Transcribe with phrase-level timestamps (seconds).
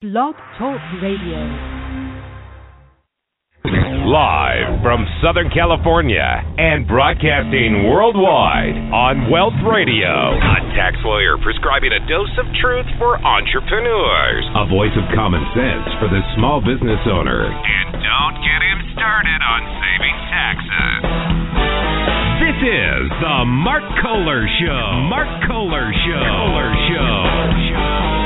[0.00, 1.44] Blog Talk Radio.
[4.08, 10.08] Live from Southern California and broadcasting worldwide on Wealth Radio.
[10.08, 14.40] A tax lawyer prescribing a dose of truth for entrepreneurs.
[14.56, 17.52] A voice of common sense for the small business owner.
[17.52, 21.00] And don't get him started on saving taxes.
[22.40, 25.12] This is the Mark Kohler Show.
[25.12, 26.24] Mark Kohler Show.
[26.24, 28.19] Kohler Show.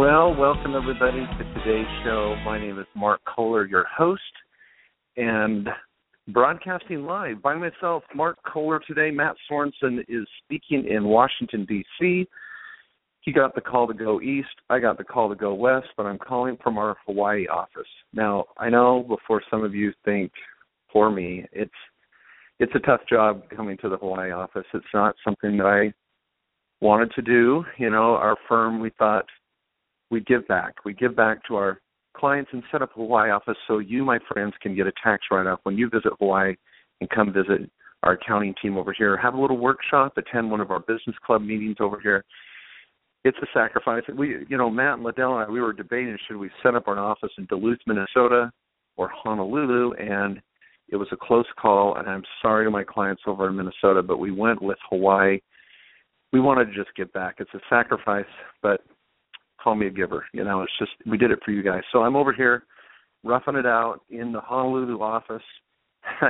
[0.00, 2.34] Well, welcome everybody to today's show.
[2.42, 4.22] My name is Mark Kohler, your host,
[5.18, 5.68] and
[6.28, 9.10] broadcasting live by myself, Mark Kohler today.
[9.10, 12.26] Matt Sorensen is speaking in Washington, D.C.
[13.20, 14.48] He got the call to go east.
[14.70, 17.82] I got the call to go west, but I'm calling from our Hawaii office.
[18.14, 20.32] Now, I know before some of you think
[20.90, 21.70] for me, it's
[22.58, 24.64] it's a tough job coming to the Hawaii office.
[24.72, 25.92] It's not something that I
[26.82, 27.66] wanted to do.
[27.76, 29.26] You know, our firm, we thought
[30.10, 30.84] we give back.
[30.84, 31.80] We give back to our
[32.16, 35.24] clients and set up a Hawaii office so you, my friends, can get a tax
[35.30, 36.54] write off when you visit Hawaii
[37.00, 37.70] and come visit
[38.02, 39.16] our accounting team over here.
[39.16, 42.24] Have a little workshop, attend one of our business club meetings over here.
[43.24, 44.02] It's a sacrifice.
[44.16, 46.88] We, you know, Matt and Liddell and I, we were debating should we set up
[46.88, 48.50] an office in Duluth, Minnesota,
[48.96, 50.40] or Honolulu, and
[50.88, 51.96] it was a close call.
[51.96, 55.38] And I'm sorry to my clients over in Minnesota, but we went with Hawaii.
[56.32, 57.36] We wanted to just give back.
[57.38, 58.24] It's a sacrifice,
[58.62, 58.80] but
[59.62, 60.26] call me a giver.
[60.32, 61.82] You know, it's just we did it for you guys.
[61.92, 62.64] So I'm over here
[63.24, 65.42] roughing it out in the Honolulu office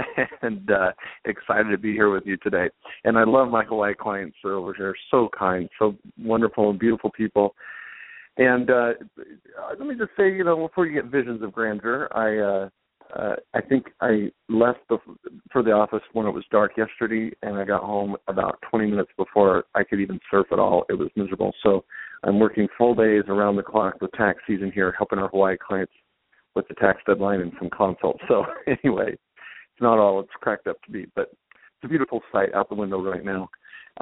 [0.42, 0.90] and uh
[1.24, 2.68] excited to be here with you today.
[3.04, 4.94] And I love my Hawaii clients They're over here.
[5.10, 7.54] So kind, so wonderful and beautiful people.
[8.36, 8.92] And uh
[9.78, 12.68] let me just say, you know, before you get visions of grandeur, I uh
[13.16, 14.98] uh, I think I left the,
[15.52, 19.10] for the office when it was dark yesterday, and I got home about 20 minutes
[19.16, 20.84] before I could even surf at all.
[20.88, 21.52] It was miserable.
[21.62, 21.84] So
[22.24, 25.92] I'm working full days around the clock with tax season here, helping our Hawaii clients
[26.54, 28.20] with the tax deadline and some consults.
[28.28, 32.54] So anyway, it's not all it's cracked up to be, but it's a beautiful sight
[32.54, 33.48] out the window right now.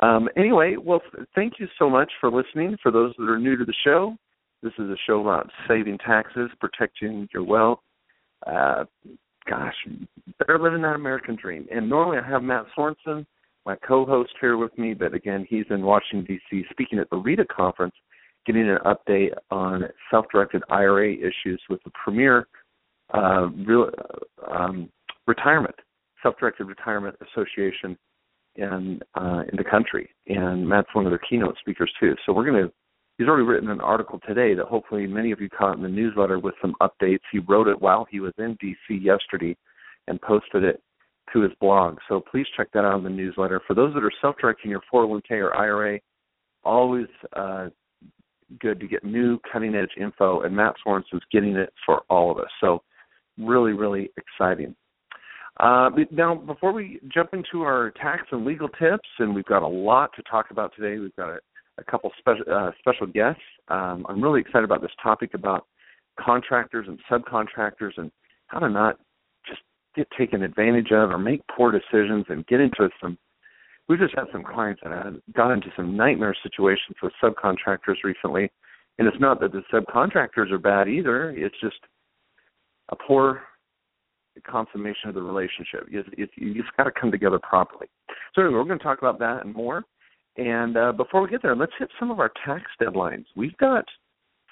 [0.02, 1.00] Um, anyway, well,
[1.34, 2.76] thank you so much for listening.
[2.82, 4.16] For those that are new to the show,
[4.62, 7.80] this is a show about saving taxes, protecting your wealth.
[8.46, 8.84] Uh,
[9.48, 9.74] gosh,
[10.38, 11.66] better living that American dream.
[11.70, 13.26] And normally I have Matt Sorensen,
[13.66, 16.64] my co-host, here with me, but again, he's in Washington D.C.
[16.70, 17.94] speaking at the RITA conference
[18.46, 22.48] getting an update on self-directed IRA issues with the premier
[23.14, 23.90] uh, real,
[24.50, 24.88] um,
[25.26, 25.74] retirement,
[26.22, 27.96] self-directed retirement association
[28.56, 32.14] in uh, in the country, and Matt's one of their keynote speakers too.
[32.26, 32.72] So we're going to.
[33.18, 36.38] He's already written an article today that hopefully many of you caught in the newsletter
[36.38, 37.18] with some updates.
[37.32, 39.56] He wrote it while he was in DC yesterday
[40.06, 40.80] and posted it
[41.32, 41.98] to his blog.
[42.08, 43.60] So please check that out in the newsletter.
[43.66, 45.98] For those that are self-directing your 401k or IRA,
[46.62, 47.68] always uh,
[48.60, 52.38] good to get new cutting edge info, and Matt Sorensen's getting it for all of
[52.38, 52.50] us.
[52.60, 52.82] So,
[53.36, 54.74] really, really exciting.
[55.60, 59.68] Uh, now, before we jump into our tax and legal tips, and we've got a
[59.68, 61.38] lot to talk about today, we've got a,
[61.78, 63.42] a couple special uh, special guests.
[63.68, 65.66] Um, I'm really excited about this topic about
[66.20, 68.10] contractors and subcontractors and
[68.48, 68.98] how to not
[69.46, 69.60] just
[69.94, 73.18] get taken advantage of or make poor decisions and get into some
[73.88, 78.50] we just had some clients that got into some nightmare situations with subcontractors recently,
[78.98, 81.30] and it's not that the subcontractors are bad either.
[81.30, 81.78] It's just
[82.90, 83.42] a poor
[84.46, 85.88] consummation of the relationship.
[85.90, 87.86] It's, it's, you've got to come together properly.
[88.34, 89.84] So anyway, we're going to talk about that and more.
[90.38, 93.24] And uh, before we get there, let's hit some of our tax deadlines.
[93.36, 93.84] We've got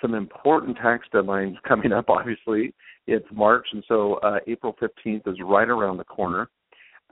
[0.03, 2.11] some important tax deadlines coming up.
[2.11, 2.75] Obviously,
[3.07, 6.49] it's March, and so uh, April 15th is right around the corner.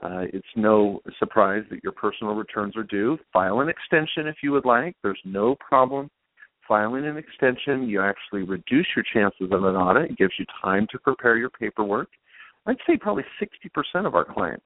[0.03, 3.17] Uh, it's no surprise that your personal returns are due.
[3.31, 4.93] File an extension if you would like.
[5.01, 6.09] There's no problem
[6.67, 7.87] filing an extension.
[7.87, 10.11] You actually reduce your chances of an audit.
[10.11, 12.09] It gives you time to prepare your paperwork.
[12.65, 14.65] I'd say probably 60% of our clients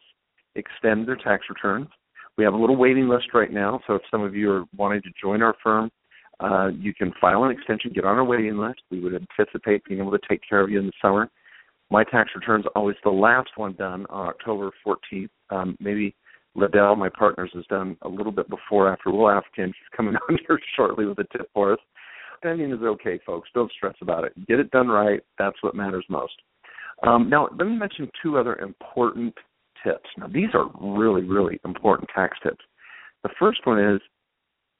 [0.56, 1.88] extend their tax returns.
[2.40, 5.04] We have a little waiting list right now, so if some of you are wanting
[5.04, 5.92] to join our firm,
[6.40, 8.80] uh, you can file an extension, get on our waiting list.
[8.90, 11.30] We would anticipate being able to take care of you in the summer
[11.92, 15.30] my tax return is always the last one done on October 14th.
[15.50, 16.16] Um, maybe
[16.56, 19.12] Liddell, my partners, has done a little bit before after.
[19.12, 19.74] We'll ask him.
[19.96, 21.80] Coming on here shortly with a tip for us.
[22.38, 23.50] spending is okay, folks.
[23.54, 24.34] Don't stress about it.
[24.48, 25.22] Get it done right.
[25.38, 26.34] That's what matters most.
[27.02, 29.34] Um, now, let me mention two other important
[29.84, 30.10] tips.
[30.18, 32.64] Now, these are really, really important tax tips.
[33.24, 34.02] The first one is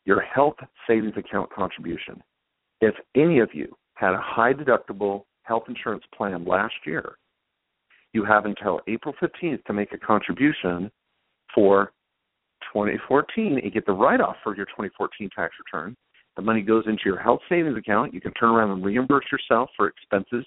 [0.06, 0.56] your health
[0.88, 2.22] savings account contribution.
[2.82, 7.18] If any of you had a high deductible health insurance plan last year,
[8.14, 10.90] you have until April 15th to make a contribution
[11.54, 11.92] for
[12.74, 15.96] 2014 and get the write off for your 2014 tax return.
[16.36, 18.14] The money goes into your health savings account.
[18.14, 20.46] You can turn around and reimburse yourself for expenses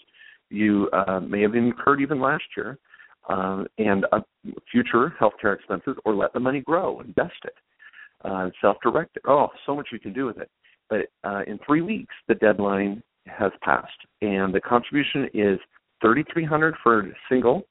[0.53, 2.79] you uh, may have incurred even last year
[3.29, 4.21] uh, and uh,
[4.71, 7.55] future healthcare expenses, or let the money grow, invest it,
[8.25, 9.23] uh, self-directed.
[9.27, 10.51] Oh, so much you can do with it.
[10.91, 13.91] But uh, in three weeks, the deadline has passed,
[14.21, 15.59] and the contribution is
[16.03, 17.63] 3,300 for a single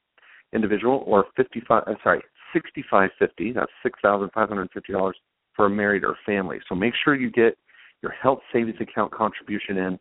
[0.52, 1.82] individual, or 55.
[1.86, 2.22] Uh, sorry,
[2.52, 3.52] 6550.
[3.52, 5.16] That's six thousand five hundred fifty dollars
[5.54, 6.58] for a married or family.
[6.68, 7.56] So make sure you get
[8.02, 9.98] your health savings account contribution in,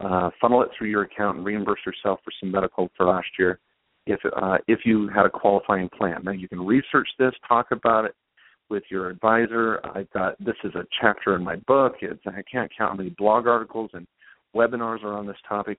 [0.00, 3.58] uh, funnel it through your account, and reimburse yourself for some medical for last year
[4.06, 6.22] if uh, if you had a qualifying plan.
[6.24, 8.14] Now you can research this, talk about it
[8.70, 9.80] with your advisor.
[9.94, 11.96] I've got this is a chapter in my book.
[12.02, 14.06] It's, I can't count how many blog articles and
[14.54, 15.78] webinars are on this topic.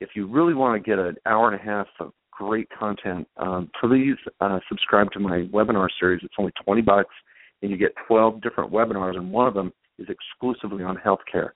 [0.00, 3.70] If you really want to get an hour and a half of great content, um,
[3.80, 6.22] please uh, subscribe to my webinar series.
[6.24, 7.14] It's only 20 bucks,
[7.60, 11.50] and you get 12 different webinars, and one of them is exclusively on healthcare.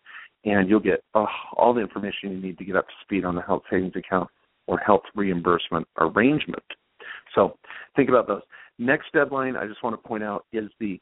[0.44, 1.26] And you'll get uh,
[1.56, 4.30] all the information you need to get up to speed on the health savings account
[4.66, 6.62] or health reimbursement arrangement.
[7.34, 7.56] So
[7.94, 8.42] think about those.
[8.78, 11.00] Next deadline I just want to point out is the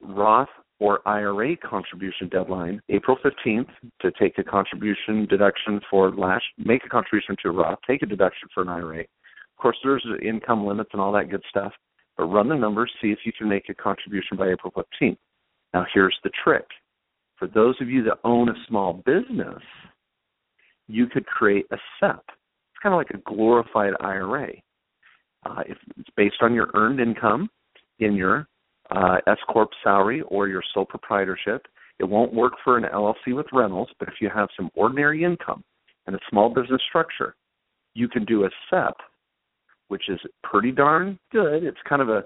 [0.00, 0.48] Roth
[0.80, 3.68] or IRA contribution deadline, April 15th,
[4.00, 8.06] to take a contribution deduction for last, make a contribution to a Roth, take a
[8.06, 9.00] deduction for an IRA.
[9.00, 9.06] Of
[9.60, 11.72] course, there's income limits and all that good stuff,
[12.16, 15.18] but run the numbers, see if you can make a contribution by April 15th.
[15.72, 16.66] Now, here's the trick.
[17.36, 19.62] For those of you that own a small business,
[20.88, 22.24] you could create a SEP
[22.82, 24.50] kind of like a glorified IRA.
[25.44, 27.48] Uh, if it's based on your earned income
[27.98, 28.46] in your
[28.90, 31.66] uh, S corp salary or your sole proprietorship,
[31.98, 33.88] it won't work for an LLC with rentals.
[33.98, 35.62] But if you have some ordinary income
[36.06, 37.34] and a small business structure,
[37.94, 38.96] you can do a SEP,
[39.88, 41.64] which is pretty darn good.
[41.64, 42.24] It's kind of a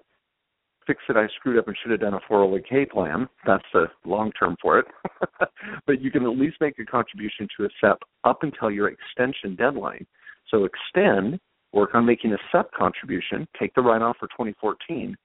[0.87, 3.29] fix it, I screwed up and should have done a 401k plan.
[3.47, 4.87] That's the long term for it.
[5.87, 9.57] but you can at least make a contribution to a SEP up until your extension
[9.57, 10.07] deadline.
[10.51, 11.39] So extend,
[11.73, 15.17] work on making a SEP contribution, take the write off for 2014.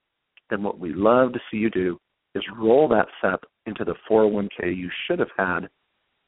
[0.50, 1.98] Then what we love to see you do
[2.36, 5.68] is roll that SEP into the 401k you should have had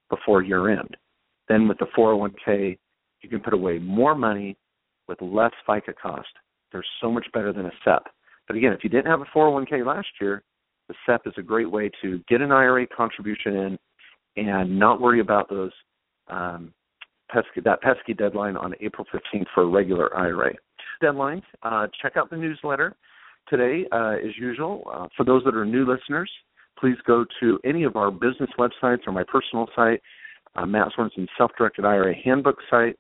[0.10, 0.96] before year end.
[1.48, 2.78] Then with the 401k,
[3.22, 4.56] you can put away more money
[5.08, 6.30] with less FICA cost.
[6.72, 8.04] They're so much better than a SEP.
[8.48, 10.44] But again, if you didn't have a 401k last year,
[10.88, 13.80] the SEP is a great way to get an IRA contribution in
[14.36, 15.72] and not worry about those
[16.28, 16.74] um,
[17.34, 20.54] pesky that pesky deadline on April 15th for a regular IRA.
[21.02, 21.42] Deadlines.
[21.64, 22.96] Uh, check out the newsletter
[23.50, 24.88] today, uh, as usual.
[24.92, 26.32] Uh, for those that are new listeners,
[26.80, 30.02] please go to any of our business websites or my personal site,
[30.56, 32.98] uh, Matt Sorensen's Self-Directed IRA Handbook site.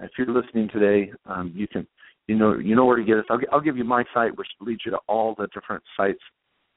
[0.00, 1.86] If you're listening today, um, you can
[2.26, 3.24] you know you know where to get us.
[3.30, 6.18] I'll, I'll give you my site, which leads you to all the different sites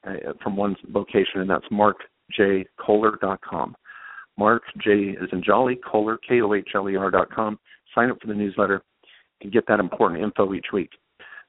[0.06, 3.74] uh, from one location, and that's markjkohler.com.
[4.40, 4.90] Mark J
[5.20, 7.58] is in Jolly Kohler K O H L E R dot com.
[7.94, 8.82] Sign up for the newsletter
[9.42, 10.88] and get that important info each week.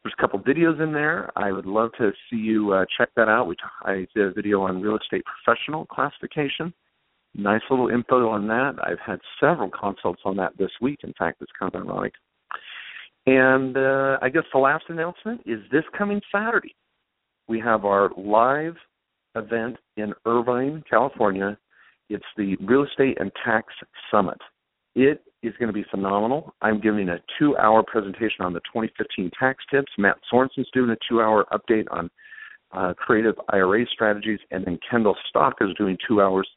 [0.03, 1.31] There's a couple videos in there.
[1.37, 3.47] I would love to see you uh, check that out.
[3.47, 6.73] We t- I did a video on real estate professional classification.
[7.33, 8.73] Nice little info on that.
[8.83, 10.99] I've had several consults on that this week.
[11.03, 12.13] In fact, it's kind of ironic.
[13.25, 16.75] And uh, I guess the last announcement is this coming Saturday.
[17.47, 18.75] We have our live
[19.35, 21.57] event in Irvine, California,
[22.11, 23.67] it's the Real Estate and Tax
[24.11, 24.37] Summit.
[24.95, 26.53] It is going to be phenomenal.
[26.61, 29.91] I'm giving a two hour presentation on the 2015 tax tips.
[29.97, 32.09] Matt Sorensen's doing a two hour update on
[32.73, 34.39] uh, creative IRA strategies.
[34.51, 36.47] And then Kendall Stock is doing two hours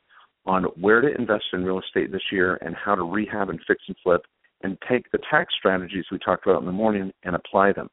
[0.46, 3.82] on where to invest in real estate this year and how to rehab and fix
[3.86, 4.22] and flip
[4.62, 7.88] and take the tax strategies we talked about in the morning and apply them.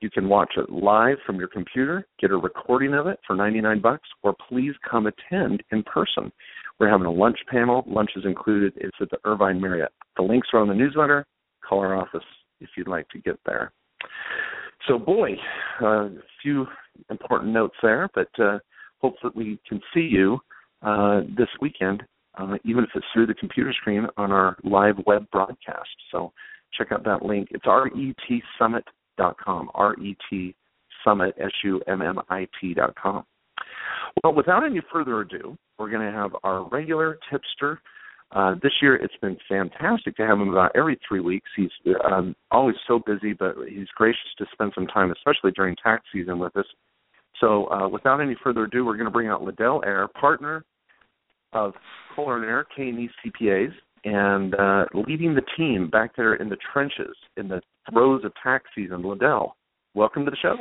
[0.00, 3.80] You can watch it live from your computer, get a recording of it for 99
[3.80, 6.30] bucks, or please come attend in person.
[6.78, 7.84] We're having a lunch panel.
[7.86, 8.72] Lunch is included.
[8.76, 9.92] It's at the Irvine Marriott.
[10.16, 11.26] The links are on the newsletter.
[11.66, 12.24] Call our office
[12.60, 13.72] if you'd like to get there.
[14.86, 15.32] So, boy,
[15.82, 16.10] uh, a
[16.42, 16.66] few
[17.10, 18.58] important notes there, but uh,
[19.00, 20.38] hope that we can see you
[20.82, 22.04] uh, this weekend,
[22.38, 25.88] uh, even if it's through the computer screen on our live web broadcast.
[26.12, 26.32] So,
[26.72, 27.48] check out that link.
[27.50, 29.70] It's retsummit.com.
[29.74, 30.54] R-E-T
[31.04, 33.24] summit, S-U-M-M-I-T dot com.
[34.22, 37.80] Well, without any further ado, we're going to have our regular tipster
[38.30, 41.48] Uh, this year, it's been fantastic to have him about every three weeks.
[41.56, 41.70] He's
[42.12, 46.38] um, always so busy, but he's gracious to spend some time, especially during tax season,
[46.38, 46.66] with us.
[47.40, 50.64] So, uh, without any further ado, we're going to bring out Liddell Eyre, partner
[51.52, 51.72] of
[52.14, 53.72] Kohler and Eyre, K&E CPAs,
[54.04, 58.64] and uh, leading the team back there in the trenches in the throes of tax
[58.74, 59.02] season.
[59.02, 59.56] Liddell,
[59.94, 60.56] welcome to the show.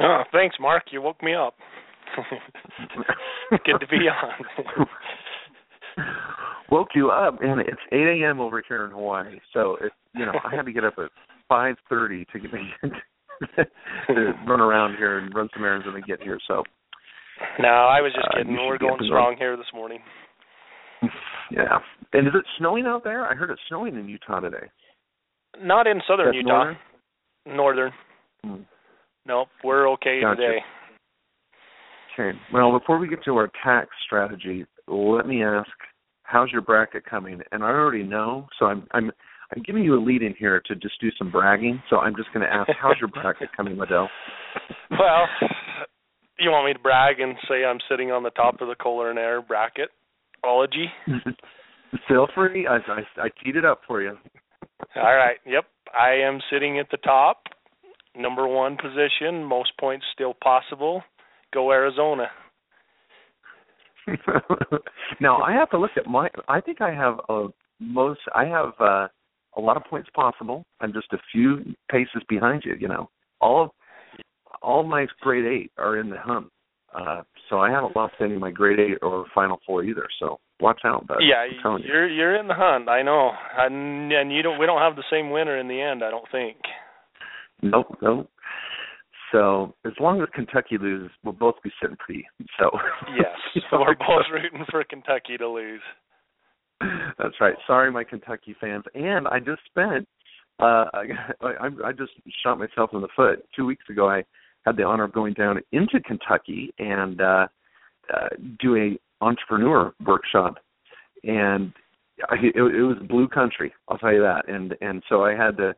[0.00, 0.84] Oh, thanks, Mark.
[0.92, 1.54] You woke me up.
[3.50, 4.86] Good to be on.
[6.70, 8.40] woke you up, and it's 8 a.m.
[8.40, 9.38] over here in Hawaii.
[9.52, 11.10] So it's you know I had to get up at
[11.50, 12.72] 5:30 to get me
[14.08, 16.38] to run around here and run some errands and then get here.
[16.48, 16.64] So
[17.58, 18.54] no, I was just uh, kidding.
[18.54, 20.00] We're going strong here this morning.
[21.50, 21.78] Yeah,
[22.12, 23.24] and is it snowing out there?
[23.26, 24.66] I heard it's snowing in Utah today.
[25.60, 26.48] Not in southern That's Utah.
[26.48, 26.76] northern?
[27.46, 27.92] Northern.
[28.42, 28.62] Hmm.
[29.26, 30.40] Nope, we're okay Gotcha.
[30.40, 30.58] today.
[32.18, 32.38] Okay.
[32.52, 35.68] Well, before we get to our tax strategy, let me ask,
[36.22, 37.40] how's your bracket coming?
[37.52, 39.10] And I already know, so I'm I'm
[39.54, 41.82] I'm giving you a lead in here to just do some bragging.
[41.90, 44.08] So I'm just going to ask, how's your bracket coming, Liddell?
[44.90, 45.26] Well,
[46.38, 49.10] you want me to brag and say I'm sitting on the top of the Kohler
[49.10, 49.88] and Eyre bracket?
[50.44, 50.86] Ology?
[52.08, 52.66] Feel free.
[52.68, 54.16] I, I I teed it up for you.
[54.96, 55.38] All right.
[55.44, 55.64] Yep.
[55.98, 57.42] I am sitting at the top,
[58.16, 61.02] number one position, most points still possible.
[61.54, 62.26] Go Arizona.
[65.20, 66.28] now I have to look at my.
[66.48, 67.46] I think I have a
[67.80, 68.20] most.
[68.34, 69.08] I have uh,
[69.56, 70.64] a lot of points possible.
[70.80, 72.74] I'm just a few paces behind you.
[72.78, 73.08] You know,
[73.40, 73.70] all of
[74.62, 76.48] all my Elite Eight are in the hunt.
[76.94, 80.06] Uh, so I haven't lost any of my Elite Eight or final four either.
[80.20, 81.06] So watch out.
[81.06, 81.86] But yeah, I'm you.
[81.86, 82.88] you're you're in the hunt.
[82.88, 84.58] I know, and, and you don't.
[84.58, 86.02] We don't have the same winner in the end.
[86.04, 86.56] I don't think.
[87.62, 88.28] Nope, nope.
[89.34, 92.24] So as long as Kentucky loses, we'll both be sitting pretty.
[92.58, 92.70] So
[93.16, 95.80] Yes, we're both rooting for Kentucky to lose.
[97.18, 97.54] That's right.
[97.66, 98.84] Sorry, my Kentucky fans.
[98.94, 100.06] And I just spent.
[100.60, 101.04] Uh, I,
[101.42, 102.12] I I just
[102.44, 103.44] shot myself in the foot.
[103.56, 104.22] Two weeks ago, I
[104.64, 107.46] had the honor of going down into Kentucky and uh,
[108.14, 108.28] uh,
[108.60, 110.58] do a entrepreneur workshop,
[111.24, 111.72] and
[112.30, 113.74] I, it, it was blue country.
[113.88, 114.48] I'll tell you that.
[114.48, 115.74] And and so I had to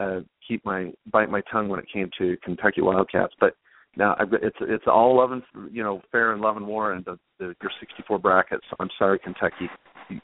[0.00, 3.34] uh, keep my bite my tongue when it came to Kentucky Wildcats.
[3.40, 3.54] But
[3.96, 7.04] now I've it's it's all love and you know fair and love and war and
[7.04, 8.64] the, the your 64 brackets.
[8.78, 9.68] I'm sorry, Kentucky.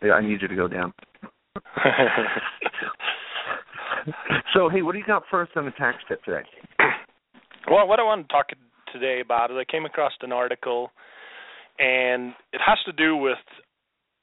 [0.03, 0.93] I need you to go down.
[4.55, 6.43] so hey, what do you got first on the tax tip today?
[7.71, 8.49] Well, what I want to talk
[8.93, 10.91] today about is I came across an article,
[11.79, 13.39] and it has to do with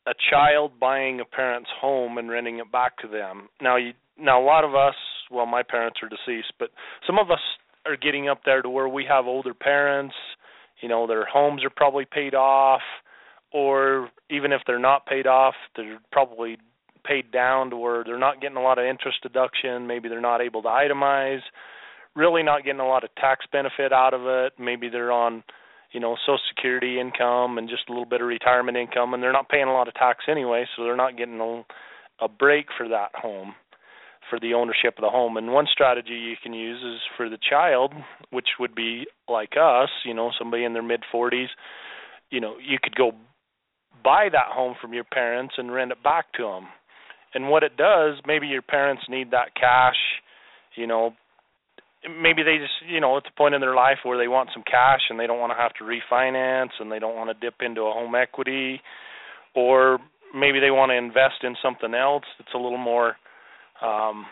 [0.08, 3.50] a child buying a parent's home and renting it back to them.
[3.62, 4.96] Now, you, now a lot of us,
[5.30, 6.70] well, my parents are deceased, but
[7.06, 7.40] some of us
[7.86, 10.16] are getting up there to where we have older parents.
[10.82, 12.82] You know, their homes are probably paid off,
[13.52, 16.58] or even if they're not paid off, they're probably
[17.06, 19.88] paid down to where they're not getting a lot of interest deduction.
[19.88, 21.42] Maybe they're not able to itemize
[22.16, 24.54] really not getting a lot of tax benefit out of it.
[24.60, 25.44] Maybe they're on,
[25.92, 29.34] you know, social security income and just a little bit of retirement income and they're
[29.34, 31.64] not paying a lot of tax anyway, so they're not getting a,
[32.24, 33.54] a break for that home
[34.30, 35.38] for the ownership of the home.
[35.38, 37.94] And one strategy you can use is for the child,
[38.32, 41.48] which would be like us, you know, somebody in their mid 40s,
[42.30, 43.12] you know, you could go
[44.04, 46.68] buy that home from your parents and rent it back to them.
[47.34, 49.98] And what it does, maybe your parents need that cash,
[50.76, 51.14] you know,
[52.08, 54.64] maybe they just you know it's a point in their life where they want some
[54.64, 57.62] cash and they don't want to have to refinance and they don't want to dip
[57.62, 58.82] into a home equity
[59.56, 60.00] or
[60.34, 63.16] maybe they want to invest in something else that's a little more
[63.82, 64.26] um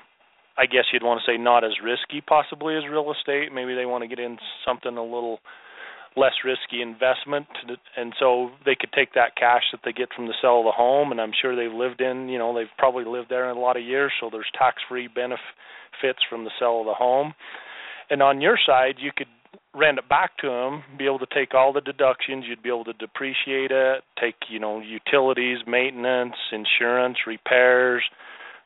[0.57, 3.53] I guess you'd want to say not as risky possibly as real estate.
[3.53, 5.39] Maybe they want to get in something a little
[6.17, 7.45] less risky investment
[7.95, 10.71] and so they could take that cash that they get from the sale of the
[10.71, 13.59] home and I'm sure they've lived in you know they've probably lived there in a
[13.59, 17.35] lot of years so there's tax free benefits from the sale of the home.
[18.09, 19.27] And on your side you could
[19.75, 22.85] rent it back to them be able to take all the deductions you'd be able
[22.85, 28.01] to depreciate it take you know utilities maintenance insurance repairs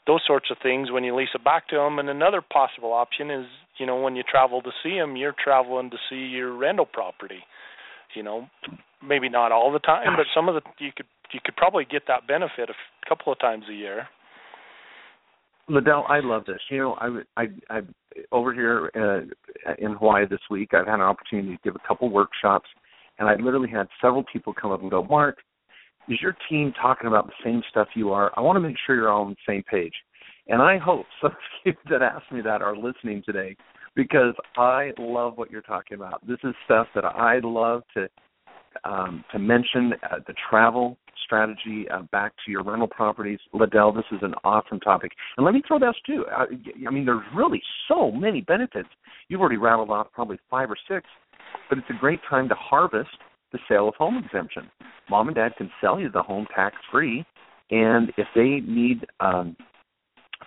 [0.07, 3.29] those sorts of things when you lease it back to them and another possible option
[3.29, 3.45] is
[3.77, 7.39] you know when you travel to see them you're traveling to see your rental property
[8.15, 8.47] you know
[9.03, 12.03] maybe not all the time but some of the you could you could probably get
[12.07, 14.07] that benefit a couple of times a year
[15.67, 16.59] Liddell, I love this.
[16.69, 17.81] You know, I, I, I
[18.31, 22.09] over here uh, in Hawaii this week, I've had an opportunity to give a couple
[22.09, 22.67] workshops,
[23.19, 25.37] and I literally had several people come up and go, "Mark,
[26.09, 28.31] is your team talking about the same stuff you are?
[28.37, 29.93] I want to make sure you're all on the same page."
[30.47, 33.55] And I hope some of you that asked me that are listening today
[33.95, 36.25] because I love what you're talking about.
[36.27, 38.07] This is stuff that I love to
[38.83, 39.93] um, to mention.
[40.09, 43.39] Uh, the travel strategy uh, back to your rental properties.
[43.53, 45.11] Liddell, this is an awesome topic.
[45.37, 46.25] And let me throw this too.
[46.31, 46.45] I,
[46.87, 48.89] I mean, there's really so many benefits.
[49.27, 51.07] You've already rattled off probably five or six,
[51.69, 53.09] but it's a great time to harvest
[53.51, 54.69] the sale of home exemption.
[55.09, 57.25] Mom and dad can sell you the home tax free,
[57.69, 59.55] and if they need um,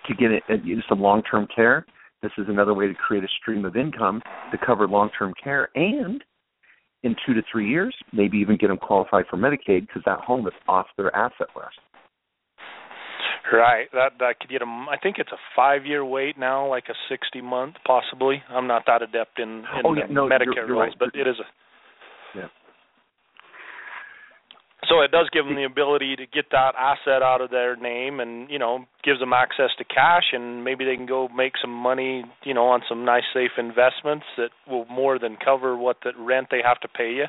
[0.07, 0.55] to get it, uh,
[0.89, 1.85] some long term care,
[2.21, 4.21] this is another way to create a stream of income
[4.51, 6.23] to cover long term care and
[7.03, 10.47] in two to three years, maybe even get them qualified for Medicaid because that home
[10.47, 11.77] is off their asset list.
[13.53, 13.85] Right.
[13.93, 14.89] That that could get them.
[14.89, 18.41] I think it's a five-year wait now, like a sixty-month, possibly.
[18.49, 21.11] I'm not that adept in, in oh, yeah, no, Medicare you're, you're rules, right.
[21.13, 22.47] but it is a yeah.
[24.89, 28.19] So it does give them the ability to get that asset out of their name,
[28.19, 31.71] and you know, gives them access to cash, and maybe they can go make some
[31.71, 36.11] money, you know, on some nice safe investments that will more than cover what the
[36.19, 37.25] rent they have to pay you.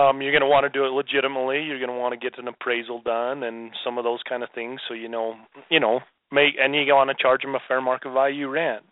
[0.00, 1.62] Um, you're going to want to do it legitimately.
[1.62, 4.50] You're going to want to get an appraisal done and some of those kind of
[4.54, 4.80] things.
[4.88, 5.34] So you know,
[5.70, 8.84] you know, make and you want to charge them a fair market value rent.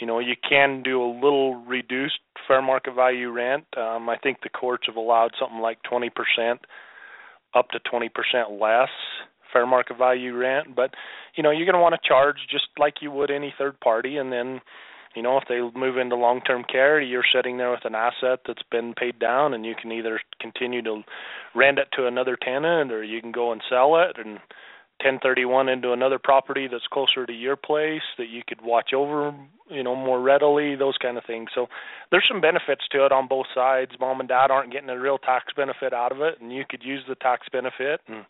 [0.00, 3.66] You know, you can do a little reduced fair market value rent.
[3.76, 6.10] Um, I think the courts have allowed something like 20%
[7.54, 8.08] up to 20%
[8.60, 8.88] less
[9.52, 10.94] fair market value rent, but
[11.34, 14.16] you know, you're going to want to charge just like you would any third party
[14.16, 14.60] and then
[15.14, 18.62] you know, if they move into long-term care, you're sitting there with an asset that's
[18.70, 21.02] been paid down and you can either continue to
[21.54, 24.38] rent it to another tenant or you can go and sell it and
[25.04, 29.34] 1031 into another property that's closer to your place that you could watch over,
[29.70, 31.50] you know, more readily, those kind of things.
[31.54, 31.66] So
[32.10, 33.92] there's some benefits to it on both sides.
[34.00, 36.82] Mom and dad aren't getting a real tax benefit out of it and you could
[36.82, 38.24] use the tax benefit and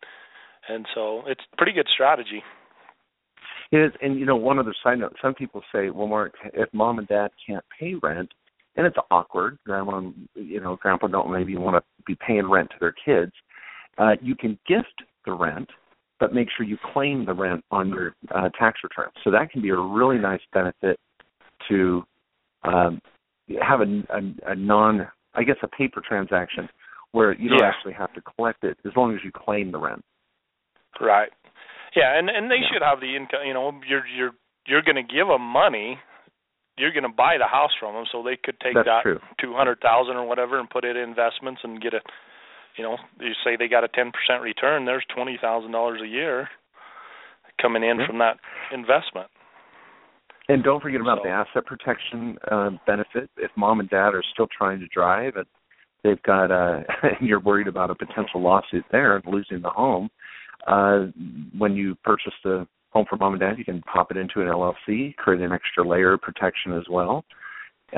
[0.69, 2.43] and so it's pretty good strategy.
[3.71, 6.69] It is, and you know, one other side note: some people say, "Well, Mark, if
[6.73, 8.31] mom and dad can't pay rent,
[8.77, 10.03] and it's awkward, grandma,
[10.35, 13.33] you know, grandpa don't maybe want to be paying rent to their kids,
[13.99, 15.69] uh, you can gift the rent,
[16.23, 19.11] but make sure you claim the rent on your uh, tax return.
[19.25, 20.97] So that can be a really nice benefit
[21.69, 22.05] to
[22.63, 23.01] um,
[23.61, 26.69] have a, a, a non, I guess, a paper transaction
[27.11, 27.67] where you don't Yeah.
[27.67, 30.05] actually have to collect it as long as you claim the rent.
[31.01, 31.31] Right.
[31.97, 32.69] Yeah, and and they Yeah.
[32.73, 33.41] should have the income.
[33.45, 34.35] You know, you're you're
[34.69, 35.99] you're going to give them money.
[36.79, 39.55] You're going to buy the house from them, so they could take That's that two
[39.55, 42.01] hundred thousand or whatever and put it in investments and get a.
[42.77, 44.85] You know, you say they got a ten percent return.
[44.85, 46.49] There's twenty thousand dollars a year
[47.61, 48.07] coming in Yeah.
[48.07, 48.39] from that
[48.73, 49.29] investment.
[50.49, 53.31] And don't forget about So- the asset protection uh, benefit.
[53.37, 55.47] If mom and dad are still trying to drive and
[56.03, 60.11] they've got uh and you're worried about a potential lawsuit there and losing the home,
[60.67, 61.07] uh
[61.57, 64.49] when you purchase the home for mom and dad, you can pop it into an
[64.49, 67.25] LLC, create an extra layer of protection as well.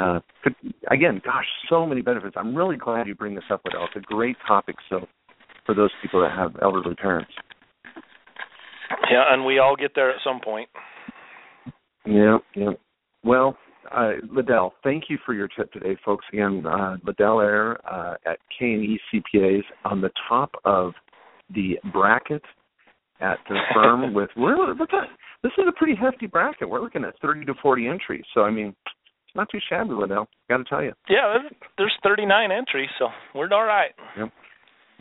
[0.01, 0.53] Uh, but
[0.91, 2.35] again, gosh, so many benefits.
[2.37, 3.85] I'm really glad you bring this up, Liddell.
[3.85, 4.77] It's a great topic.
[4.89, 5.07] So,
[5.67, 7.31] for those people that have elderly parents,
[9.11, 10.69] Yeah, and we all get there at some point.
[12.05, 12.73] Yeah, yeah.
[13.23, 13.57] Well,
[13.91, 16.25] uh, Liddell, thank you for your tip today, folks.
[16.33, 20.93] Again, uh, Liddell Eyre uh, at K&E CPAs on the top of
[21.55, 22.43] the bracket
[23.21, 25.09] at the firm with we're look at
[25.43, 26.69] this is a pretty hefty bracket.
[26.69, 28.25] We're looking at 30 to 40 entries.
[28.33, 28.75] So I mean,
[29.35, 30.29] not too shabby, Liddell.
[30.49, 30.93] Got to tell you.
[31.09, 33.93] Yeah, there's, there's 39 entries, so we're all right.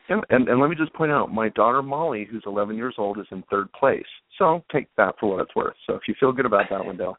[0.10, 3.20] And, and and let me just point out, my daughter Molly, who's 11 years old,
[3.20, 4.06] is in third place.
[4.38, 5.76] So take that for what it's worth.
[5.88, 7.18] So if you feel good about that, Liddell.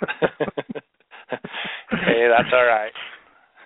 [1.30, 2.92] hey, that's all right.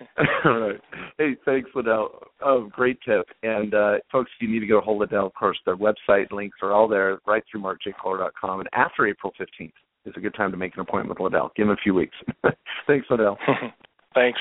[0.45, 0.81] All right.
[1.17, 2.21] Hey, thanks, Liddell.
[2.43, 3.25] Oh, great tip.
[3.43, 6.57] And uh, folks, if you need to a hold Liddell, of course, their website links
[6.61, 8.59] are all there right through markjkohler.com.
[8.59, 9.71] And after April 15th
[10.05, 11.51] is a good time to make an appointment with Liddell.
[11.55, 12.15] Give him a few weeks.
[12.87, 13.37] thanks, Liddell.
[14.13, 14.39] Thanks.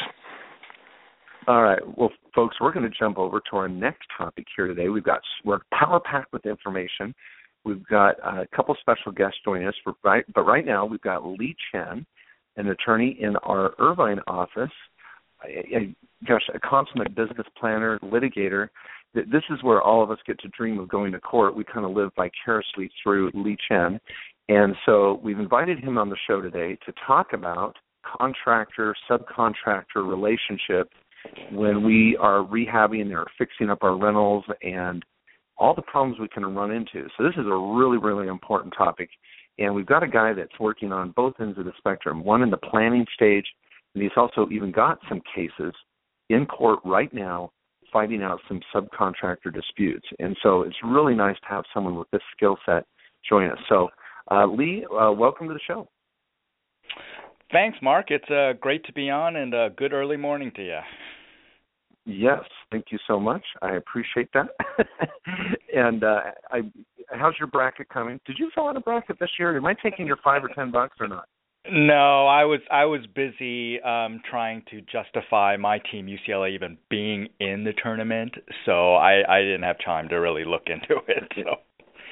[1.49, 1.81] All right.
[1.97, 4.89] Well, folks, we're going to jump over to our next topic here today.
[4.89, 7.15] We've got we're power packed with information.
[7.65, 11.27] We've got a couple special guests joining us, but right, but right now we've got
[11.27, 12.07] Lee Chen,
[12.57, 14.71] an attorney in our Irvine office.
[15.45, 15.97] A, a,
[16.27, 18.69] gosh, a consummate business planner, litigator.
[19.15, 21.55] Th- This is where all of us get to dream of going to court.
[21.55, 24.01] We kind of live vicariously through Lee Chen.
[24.49, 27.77] And so we've invited him on the show today to talk about
[28.19, 30.91] contractor subcontractor relationship
[31.51, 35.05] when we are rehabbing or fixing up our rentals and
[35.59, 37.09] all the problems we can run into.
[37.17, 39.11] So this is a really, really important topic.
[39.59, 42.51] And we've got a guy that's working on both ends of the spectrum, one in
[42.51, 43.47] the planning stage,
[43.97, 45.73] and he's also even got some cases
[46.29, 47.51] in court right now
[47.91, 50.07] fighting out some subcontractor disputes.
[50.19, 52.85] And so it's really nice to have someone with this skill set
[53.27, 53.59] join us.
[53.71, 53.89] So,
[54.31, 55.89] uh, Lee, uh, welcome to the show.
[57.51, 58.11] Thanks, Mark.
[58.11, 60.79] It's uh, great to be on, and uh, good early morning to you.
[62.05, 63.43] Yes, thank you so much.
[63.63, 64.49] I appreciate that.
[65.75, 66.61] and uh, I,
[67.13, 68.21] how's your bracket coming?
[68.27, 69.57] Did you fill out a bracket this year?
[69.57, 71.29] Am I taking your five or ten bucks or not?
[71.71, 77.29] No, I was I was busy um trying to justify my team UCLA even being
[77.41, 81.25] in the tournament, so I I didn't have time to really look into it.
[81.35, 81.57] So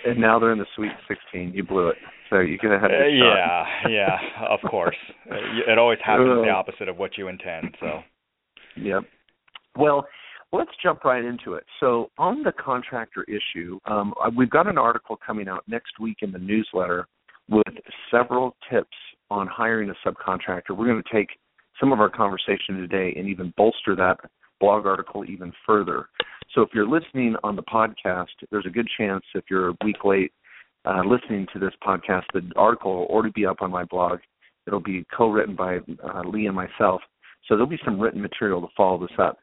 [0.05, 1.53] and now they're in the Sweet 16.
[1.55, 1.97] You blew it.
[2.31, 4.97] So you could have had uh, yeah, yeah, of course.
[5.31, 5.37] Uh,
[5.67, 7.77] it always happens the opposite of what you intend.
[7.81, 8.01] So.
[8.77, 9.03] Yep.
[9.77, 10.07] Well,
[10.53, 11.64] let's jump right into it.
[11.81, 16.33] So on the contractor issue, um, we've got an article coming out next week in
[16.33, 17.07] the newsletter
[17.49, 17.67] with
[18.11, 18.97] several tips
[19.35, 20.70] on hiring a subcontractor.
[20.70, 21.29] We're going to take
[21.81, 24.18] some of our conversation today and even bolster that
[24.61, 26.09] blog article even further.
[26.55, 30.05] So if you're listening on the podcast, there's a good chance if you're a week
[30.05, 30.33] late
[30.85, 34.20] uh, listening to this podcast, the article will already be up on my blog.
[34.66, 37.01] It'll be co-written by uh, Lee and myself.
[37.47, 39.38] So there'll be some written material to follow this up.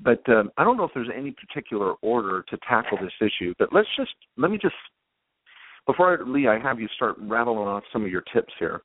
[0.00, 3.54] But um, I don't know if there's any particular order to tackle this issue.
[3.58, 4.74] But let's just let me just
[5.86, 8.82] before I, Lee, I have you start rattling off some of your tips here.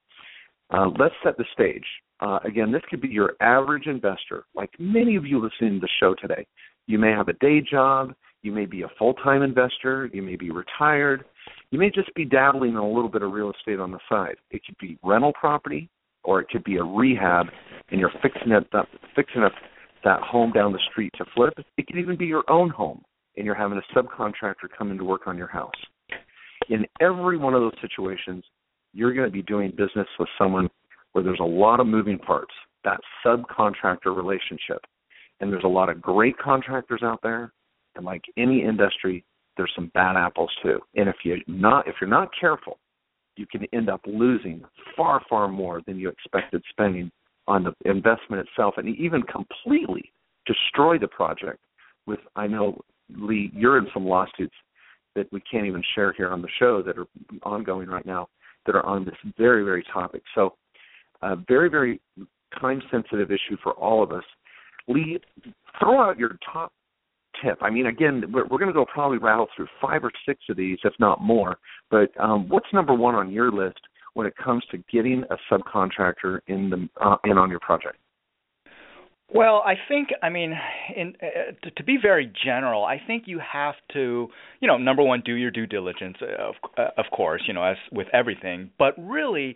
[0.71, 1.85] Uh, let's set the stage.
[2.19, 5.89] Uh, again, this could be your average investor, like many of you listening to the
[5.99, 6.45] show today.
[6.87, 10.35] You may have a day job, you may be a full time investor, you may
[10.35, 11.25] be retired,
[11.71, 14.35] you may just be dabbling in a little bit of real estate on the side.
[14.51, 15.89] It could be rental property,
[16.23, 17.47] or it could be a rehab,
[17.89, 19.53] and you're fixing up that, fixing up
[20.03, 21.53] that home down the street to flip.
[21.77, 23.03] It could even be your own home,
[23.37, 25.71] and you're having a subcontractor come in to work on your house.
[26.69, 28.43] In every one of those situations,
[28.93, 30.69] you're going to be doing business with someone
[31.11, 32.53] where there's a lot of moving parts,
[32.83, 34.79] that subcontractor relationship.
[35.39, 37.51] And there's a lot of great contractors out there,
[37.95, 39.25] and like any industry,
[39.57, 40.79] there's some bad apples too.
[40.95, 42.79] And if you not if you're not careful,
[43.35, 44.63] you can end up losing
[44.95, 47.11] far far more than you expected spending
[47.47, 50.11] on the investment itself, and even completely
[50.45, 51.59] destroy the project.
[52.07, 52.79] With I know
[53.09, 54.55] Lee, you're in some lawsuits
[55.15, 57.07] that we can't even share here on the show that are
[57.43, 58.29] ongoing right now
[58.65, 60.23] that are on this very very topic.
[60.35, 60.55] So,
[61.21, 62.01] a very very
[62.59, 64.23] time sensitive issue for all of us.
[64.87, 65.19] Lee,
[65.79, 66.71] throw out your top
[67.43, 67.57] tip.
[67.61, 70.57] I mean, again, we're, we're going to go probably rattle through five or six of
[70.57, 71.57] these, if not more.
[71.89, 73.79] But um, what's number one on your list
[74.13, 77.97] when it comes to getting a subcontractor in the uh, in on your project?
[79.33, 80.53] Well, I think I mean,
[80.95, 84.27] in, uh, to, to be very general, I think you have to,
[84.59, 87.63] you know, number one, do your due diligence, uh, of uh, of course, you know,
[87.63, 89.55] as with everything, but really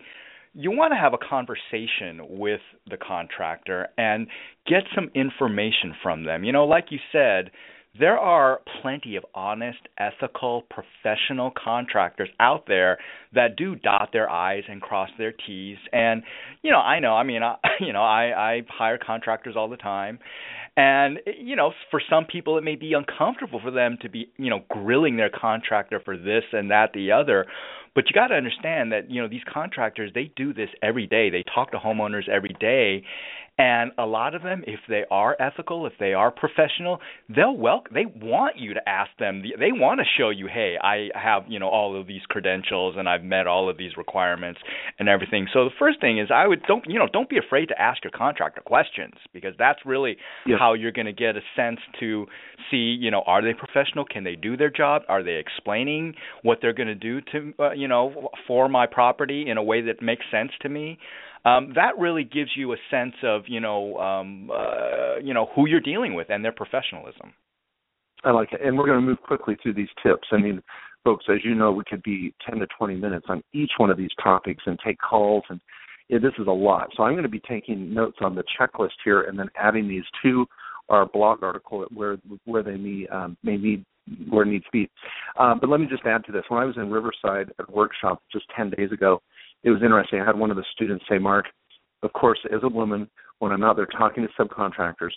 [0.56, 4.26] you want to have a conversation with the contractor and
[4.66, 6.44] get some information from them.
[6.44, 7.52] You know, like you said,
[8.00, 12.98] there are plenty of honest, ethical, professional contractors out there
[13.34, 15.78] that do dot their I's and cross their T's.
[15.92, 16.24] And
[16.62, 17.14] you know, I know.
[17.14, 20.20] I mean, I, you know, I I hire contractors all the time,
[20.76, 24.50] and you know, for some people, it may be uncomfortable for them to be you
[24.50, 27.46] know grilling their contractor for this and that, the other.
[27.98, 31.32] But you got to understand that you know these contractors they do this every day.
[31.32, 33.04] They talk to homeowners every day,
[33.60, 37.92] and a lot of them, if they are ethical, if they are professional, they'll welcome.
[37.96, 39.42] They want you to ask them.
[39.42, 43.10] They want to show you, hey, I have you know all of these credentials and
[43.10, 44.60] I've met all of these requirements
[45.00, 45.48] and everything.
[45.52, 48.04] So the first thing is I would don't you know don't be afraid to ask
[48.04, 50.18] your contractor questions because that's really
[50.60, 52.28] how you're going to get a sense to
[52.70, 54.06] see you know are they professional?
[54.06, 55.02] Can they do their job?
[55.10, 59.50] Are they explaining what they're going to do to uh, you know for my property
[59.50, 60.97] in a way that makes sense to me?
[61.47, 65.67] um, that really gives you a sense of you know um, uh, you know who
[65.67, 67.34] you're dealing with and their professionalism.
[68.23, 70.28] I like it, and we're going to move quickly through these tips.
[70.32, 70.62] I mean,
[71.04, 73.97] folks, as you know, we could be 10 to 20 minutes on each one of
[73.97, 75.62] these topics and take calls, and
[76.10, 76.89] yeah, this is a lot.
[76.97, 80.04] So I'm going to be taking notes on the checklist here and then adding these
[80.23, 80.45] to
[80.89, 83.86] our blog article where where they may um, may need
[84.30, 84.89] where it needs to be.
[85.39, 86.43] Um, but let me just add to this.
[86.50, 89.22] When I was in Riverside at a workshop just 10 days ago,
[89.63, 90.22] it was interesting.
[90.22, 91.46] I had one of the students say, Mark,
[92.04, 95.12] of course, as a woman, when I'm out there talking to subcontractors,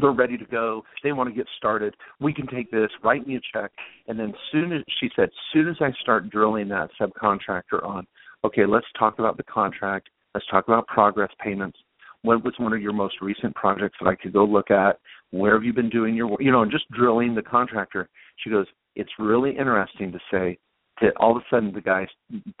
[0.00, 0.84] they're ready to go.
[1.02, 1.94] They want to get started.
[2.20, 2.90] We can take this.
[3.02, 3.70] Write me a check.
[4.06, 8.06] And then soon as she said, soon as I start drilling that subcontractor on,
[8.44, 10.08] okay, let's talk about the contract.
[10.34, 11.78] Let's talk about progress payments.
[12.22, 14.98] What was one of your most recent projects that I could go look at?
[15.30, 16.40] Where have you been doing your work?
[16.42, 18.08] You know, just drilling the contractor.
[18.42, 20.58] She goes, it's really interesting to say
[21.00, 22.08] that all of a sudden the guy's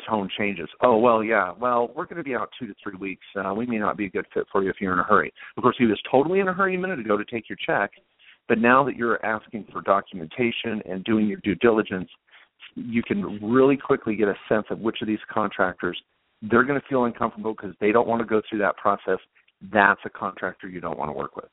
[0.08, 0.68] tone changes.
[0.82, 1.52] Oh well, yeah.
[1.58, 3.24] Well, we're going to be out two to three weeks.
[3.36, 5.32] Uh, we may not be a good fit for you if you're in a hurry.
[5.56, 7.90] Of course, he was totally in a hurry a minute ago to take your check,
[8.48, 12.08] but now that you're asking for documentation and doing your due diligence,
[12.76, 16.00] you can really quickly get a sense of which of these contractors
[16.42, 19.18] they're going to feel uncomfortable because they don't want to go through that process.
[19.72, 21.50] That's a contractor you don't want to work with.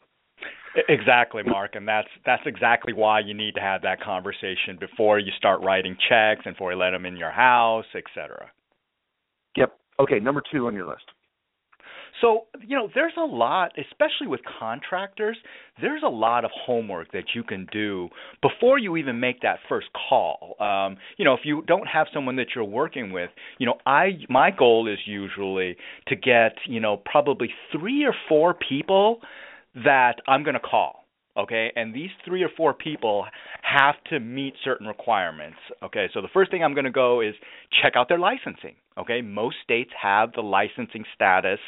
[0.89, 5.31] Exactly, Mark, and that's that's exactly why you need to have that conversation before you
[5.38, 8.51] start writing checks and before you let them in your house, etc.
[9.55, 9.73] Yep.
[9.99, 11.05] Okay, number two on your list.
[12.21, 15.38] So, you know, there's a lot, especially with contractors,
[15.81, 18.09] there's a lot of homework that you can do
[18.41, 20.55] before you even make that first call.
[20.59, 24.11] Um, you know, if you don't have someone that you're working with, you know, I
[24.29, 25.75] my goal is usually
[26.07, 29.19] to get, you know, probably 3 or 4 people
[29.83, 31.05] that I'm going to call
[31.38, 31.71] okay?
[31.75, 33.25] And these three or four people
[33.61, 36.07] have to meet certain requirements okay?
[36.13, 37.33] So the first thing i'm going to go is
[37.81, 39.21] check out their licensing okay?
[39.21, 41.59] Most states have the licensing status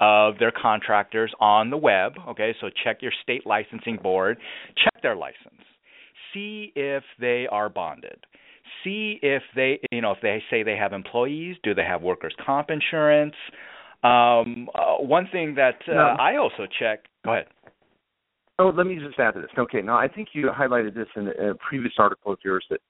[0.00, 2.54] of their contractors on the web okay?
[2.60, 4.38] So check your state licensing board
[4.82, 5.62] check their license.
[6.34, 8.18] See if they are bonded.
[8.84, 12.34] See if they you know if they say they have employees do they have workers
[12.44, 13.34] comp insurance?
[14.04, 16.16] Um uh, one thing that uh, no.
[16.20, 17.46] i also check go ahead
[18.60, 19.50] Oh, let me just add to this.
[19.56, 22.80] Okay, now I think you highlighted this in a previous article of yours that,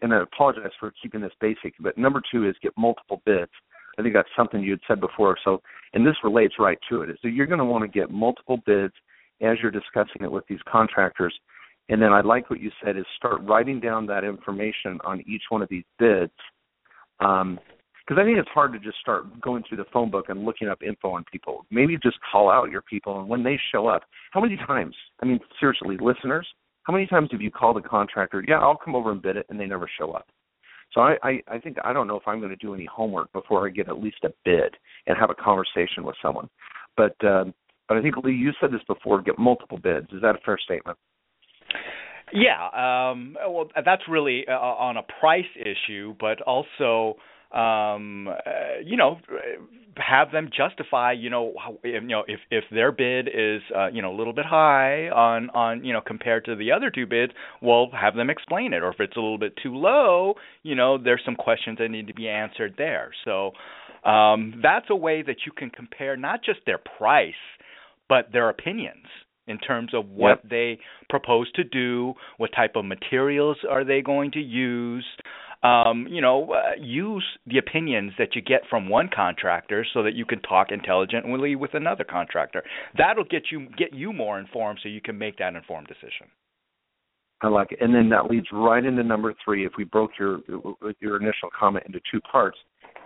[0.00, 3.50] and I apologize for keeping this basic, but number two is get multiple bids.
[3.98, 5.36] I think that's something you had said before.
[5.44, 5.60] So,
[5.92, 7.18] and this relates right to it.
[7.20, 8.94] That you're going to want to get multiple bids
[9.42, 11.34] as you're discussing it with these contractors,
[11.88, 15.42] and then I like what you said is start writing down that information on each
[15.48, 16.30] one of these bids.
[17.18, 17.58] Um,
[18.08, 20.68] because I think it's hard to just start going through the phone book and looking
[20.68, 21.66] up info on people.
[21.70, 24.96] Maybe just call out your people, and when they show up, how many times?
[25.20, 26.46] I mean, seriously, listeners,
[26.84, 28.42] how many times have you called a contractor?
[28.48, 30.26] Yeah, I'll come over and bid it, and they never show up.
[30.94, 33.30] So I, I, I think I don't know if I'm going to do any homework
[33.34, 34.74] before I get at least a bid
[35.06, 36.48] and have a conversation with someone.
[36.96, 37.52] But um,
[37.88, 39.20] but I think Lee, you said this before.
[39.20, 40.06] Get multiple bids.
[40.12, 40.96] Is that a fair statement?
[42.32, 42.68] Yeah.
[42.68, 47.16] Um, well, that's really uh, on a price issue, but also
[47.52, 49.18] um, uh, you know,
[49.96, 54.02] have them justify, you know, how, you know, if if their bid is, uh, you
[54.02, 57.32] know, a little bit high on on, you know, compared to the other two bids,
[57.62, 58.82] well, have them explain it.
[58.82, 62.06] Or if it's a little bit too low, you know, there's some questions that need
[62.08, 63.10] to be answered there.
[63.24, 63.52] So
[64.08, 67.32] um, that's a way that you can compare not just their price,
[68.08, 69.06] but their opinions
[69.46, 70.50] in terms of what yep.
[70.50, 75.06] they propose to do, what type of materials are they going to use,
[75.62, 80.14] um, you know, uh, use the opinions that you get from one contractor so that
[80.14, 82.62] you can talk intelligently with another contractor.
[82.96, 86.28] That'll get you get you more informed so you can make that informed decision.
[87.40, 89.64] I like it, and then that leads right into number three.
[89.66, 90.40] If we broke your
[91.00, 92.58] your initial comment into two parts,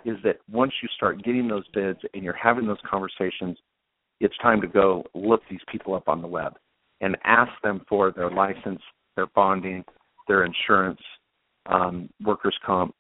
[0.05, 3.57] is that once you start getting those bids and you're having those conversations,
[4.21, 6.55] it's time to go look these people up on the web
[7.01, 8.81] and ask them for their license,
[9.17, 9.85] their bonding,
[10.29, 11.01] their insurance,
[11.67, 12.95] um, workers' comp.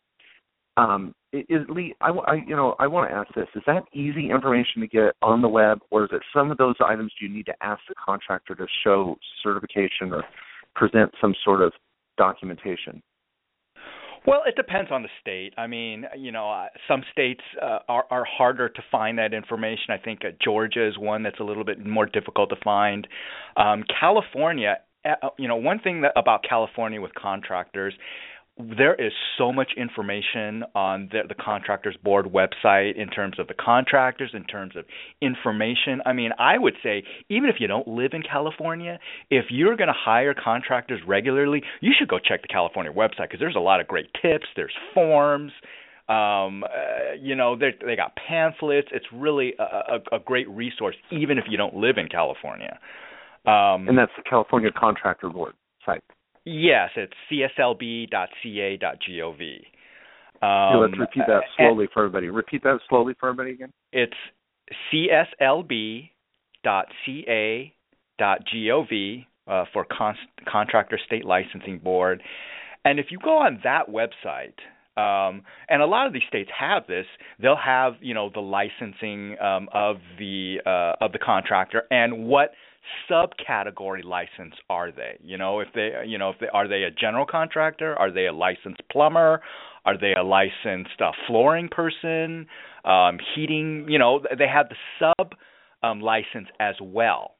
[0.76, 1.94] Um, is Lee?
[2.00, 5.14] I, I you know I want to ask this: Is that easy information to get
[5.22, 7.80] on the web, or is it some of those items do you need to ask
[7.88, 10.24] the contractor to show certification or
[10.74, 11.72] present some sort of
[12.16, 13.02] documentation?
[14.26, 15.52] Well, it depends on the state.
[15.58, 19.90] I mean, you know, some states uh, are are harder to find that information.
[19.90, 23.08] I think uh, Georgia is one that's a little bit more difficult to find.
[23.56, 27.94] Um, California, uh, you know, one thing that, about California with contractors
[28.58, 33.54] there is so much information on the, the contractors board website in terms of the
[33.54, 34.84] contractors in terms of
[35.20, 36.02] information.
[36.04, 38.98] I mean i would say even if you don't live in california
[39.30, 43.40] if you're going to hire contractors regularly you should go check the california website because
[43.40, 45.52] there's a lot of great tips there's forms
[46.08, 48.88] um uh, you know they they got pamphlets.
[48.92, 49.62] It's really a,
[50.12, 52.78] a, a great resource even if you don't live in california.
[53.46, 55.54] Um and that's the california contractor board
[55.86, 56.02] site
[56.44, 58.10] Yes, it's cslb.ca.gov.
[60.42, 62.28] Um, yeah, let's repeat that slowly for everybody.
[62.28, 63.72] Repeat that slowly for everybody again.
[63.92, 64.16] It's
[64.92, 66.06] cslb.ca.gov
[69.46, 70.16] uh, for Con-
[70.48, 72.22] Contractor State Licensing Board.
[72.84, 74.58] And if you go on that website,
[74.96, 77.06] um, and a lot of these states have this.
[77.40, 82.50] They'll have you know the licensing um, of the uh, of the contractor and what
[83.10, 85.18] subcategory license are they?
[85.22, 87.98] You know, if they, you know, if they are they a general contractor?
[87.98, 89.42] Are they a licensed plumber?
[89.84, 92.46] Are they a licensed uh, flooring person?
[92.84, 93.86] Um, heating?
[93.88, 95.32] You know, they have the sub
[95.82, 97.34] um, license as well.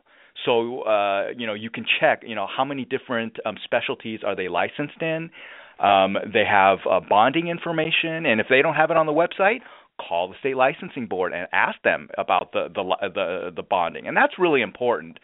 [0.45, 2.23] So uh, you know, you can check.
[2.27, 5.31] You know, how many different um, specialties are they licensed in?
[5.79, 9.61] Um, they have uh, bonding information, and if they don't have it on the website,
[10.01, 14.17] call the state licensing board and ask them about the the the, the bonding, and
[14.17, 15.19] that's really important.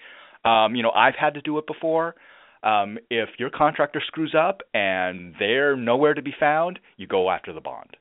[0.44, 2.14] Um, you know, I've had to do it before.
[2.62, 7.52] Um, if your contractor screws up and they're nowhere to be found, you go after
[7.52, 7.96] the bond.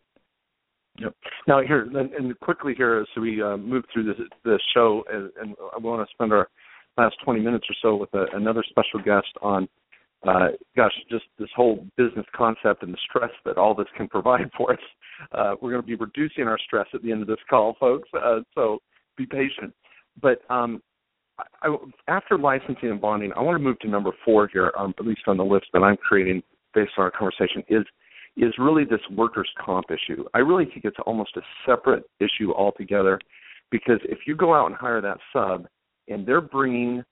[0.99, 1.13] Yep.
[1.47, 5.55] Now here and quickly here, as we uh, move through this the show, and, and
[5.75, 6.49] I want to spend our
[6.97, 9.67] last 20 minutes or so with a, another special guest on,
[10.25, 14.49] uh, gosh, just this whole business concept and the stress that all this can provide
[14.57, 14.79] for us.
[15.31, 18.09] Uh, we're going to be reducing our stress at the end of this call, folks.
[18.13, 18.79] Uh, so
[19.17, 19.73] be patient.
[20.21, 20.81] But um,
[21.61, 21.75] I,
[22.07, 25.21] after licensing and bonding, I want to move to number four here, um, at least
[25.27, 26.41] on the list that I'm creating
[26.73, 27.83] based on our conversation, is
[28.37, 30.23] is really this workers' comp issue.
[30.35, 33.19] I really think it's almost a separate issue altogether
[33.71, 35.67] because if you go out and hire that sub
[36.07, 37.03] and they're bringing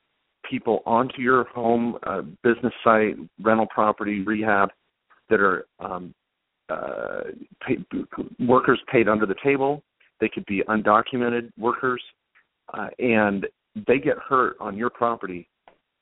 [0.50, 4.70] people onto your home, uh, business site, rental property, rehab
[5.30, 6.14] that are um,
[6.70, 7.22] uh,
[7.66, 7.78] pay,
[8.40, 9.84] workers paid under the table,
[10.20, 12.02] they could be undocumented workers,
[12.74, 13.46] uh, and
[13.88, 15.48] they get hurt on your property,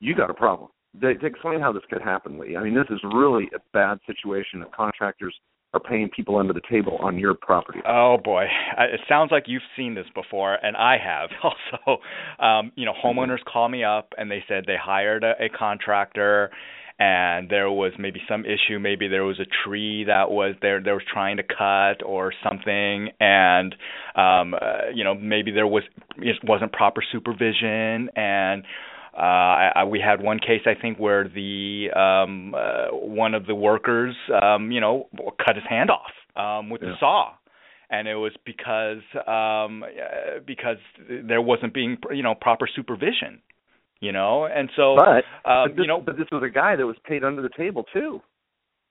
[0.00, 0.70] you got a problem.
[0.94, 2.56] They, to explain how this could happen, Lee.
[2.56, 5.34] I mean, this is really a bad situation that contractors
[5.74, 7.80] are paying people under the table on your property.
[7.86, 8.44] Oh boy,
[8.78, 12.00] it sounds like you've seen this before, and I have also.
[12.38, 16.50] Um, you know, homeowners call me up and they said they hired a, a contractor,
[16.98, 18.78] and there was maybe some issue.
[18.78, 23.08] Maybe there was a tree that was there they were trying to cut or something,
[23.18, 23.74] and
[24.14, 25.82] um, uh, you know maybe there was
[26.18, 28.62] it wasn't proper supervision and
[29.16, 33.46] uh, I, I, we had one case I think where the um, uh, one of
[33.46, 35.08] the workers, um, you know,
[35.44, 36.90] cut his hand off um, with yeah.
[36.90, 37.32] the saw,
[37.90, 40.78] and it was because um, uh, because
[41.28, 43.40] there wasn't being you know proper supervision,
[44.00, 46.74] you know, and so but, um, but this, you know, but this was a guy
[46.74, 48.20] that was paid under the table too.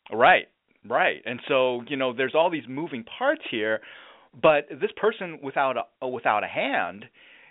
[0.09, 0.47] Right,
[0.87, 3.81] right, and so you know, there's all these moving parts here,
[4.41, 7.03] but this person without a without a hand,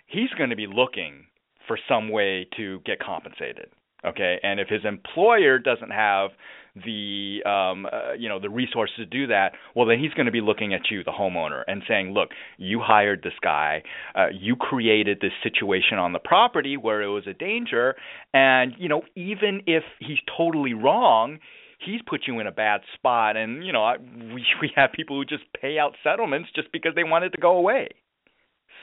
[0.07, 1.25] he's going to be looking
[1.67, 3.69] for some way to get compensated
[4.05, 4.39] okay?
[4.43, 6.31] And if his employer doesn't have
[6.75, 10.31] the um uh, you know the resources to do that well then he's going to
[10.31, 13.83] be looking at you the homeowner and saying look you hired this guy.
[14.15, 17.95] Uh, you created this situation on the property where it was a danger
[18.33, 21.37] and you know even if he's totally wrong
[21.85, 25.15] he's put you in a bad spot and you know I, we we have people
[25.15, 27.89] who just pay out settlements just because they want it to go away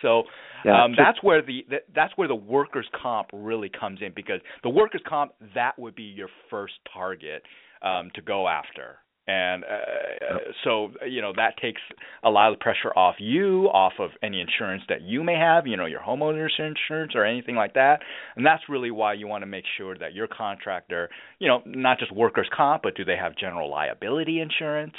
[0.03, 0.25] so
[0.65, 4.71] yeah, um, that's where the that's where the workers' comp really comes in because the
[4.71, 7.43] workers' comp that would be your first target
[7.83, 8.99] um, to go after.
[9.27, 11.81] And uh, so, you know, that takes
[12.25, 15.69] a lot of the pressure off you, off of any insurance that you may have,
[15.69, 18.01] you know, your homeowner's insurance or anything like that.
[18.35, 22.01] And that's really why you want to make sure that your contractor, you know, not
[22.01, 24.95] just workers' comp, but do they have general liability insurance?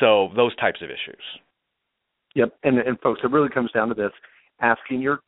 [0.00, 1.22] So, those types of issues.
[2.34, 4.12] Yep, and and folks, it really comes down to this:
[4.60, 5.20] asking your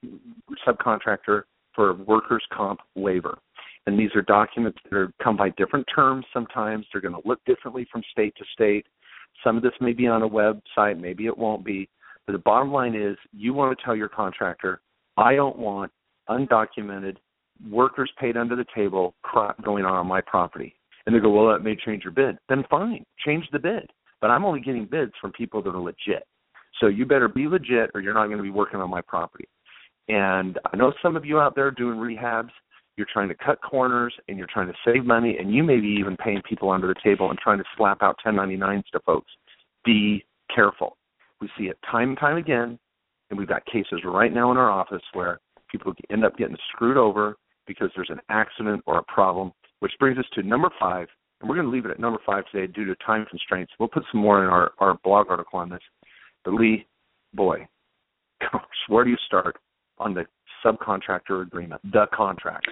[0.66, 1.42] subcontractor
[1.74, 3.38] for workers' comp waiver.
[3.86, 6.24] And these are documents that are, come by different terms.
[6.32, 8.86] Sometimes they're going to look differently from state to state.
[9.42, 11.88] Some of this may be on a website, maybe it won't be.
[12.26, 14.80] But the bottom line is, you want to tell your contractor,
[15.16, 15.90] I don't want
[16.28, 17.16] undocumented
[17.70, 19.14] workers paid under the table
[19.64, 20.74] going on on my property.
[21.06, 22.38] And they go, well, that may change your bid.
[22.48, 23.90] Then fine, change the bid.
[24.20, 26.24] But I'm only getting bids from people that are legit.
[26.82, 29.48] So you better be legit or you're not going to be working on my property.
[30.08, 32.50] And I know some of you out there doing rehabs,
[32.96, 35.96] you're trying to cut corners and you're trying to save money and you may be
[36.00, 39.30] even paying people under the table and trying to slap out 1099s to folks.
[39.84, 40.96] Be careful.
[41.40, 42.78] We see it time and time again,
[43.30, 45.38] and we've got cases right now in our office where
[45.70, 50.18] people end up getting screwed over because there's an accident or a problem, which brings
[50.18, 51.08] us to number five,
[51.40, 53.72] and we're going to leave it at number five today due to time constraints.
[53.78, 55.80] We'll put some more in our, our blog article on this.
[56.44, 56.86] But Lee,
[57.34, 57.66] boy,
[58.40, 59.56] gosh, where do you start
[59.98, 60.24] on the
[60.64, 62.66] subcontractor agreement, the contract?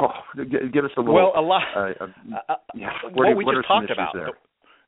[0.00, 1.14] Oh, give us a little.
[1.14, 1.62] Well, a lot.
[1.74, 2.06] Uh, uh,
[2.48, 4.14] uh yeah, what, what we what just talked about.
[4.14, 4.32] The,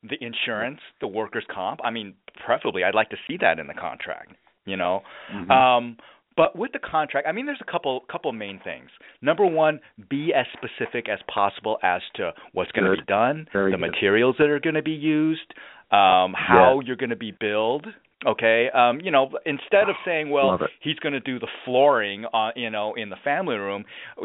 [0.09, 1.81] the insurance, the workers' comp.
[1.83, 2.13] I mean,
[2.45, 4.31] preferably, I'd like to see that in the contract.
[4.65, 5.01] You know,
[5.33, 5.51] mm-hmm.
[5.51, 5.97] um,
[6.37, 8.89] but with the contract, I mean, there's a couple couple main things.
[9.21, 13.71] Number one, be as specific as possible as to what's going to be done, Very
[13.71, 13.91] the good.
[13.91, 15.53] materials that are going to be used,
[15.91, 16.87] um, how yeah.
[16.87, 17.87] you're going to be billed.
[18.25, 22.51] Okay, um, you know, instead of saying, well, he's going to do the flooring, uh,
[22.55, 23.83] you know, in the family room,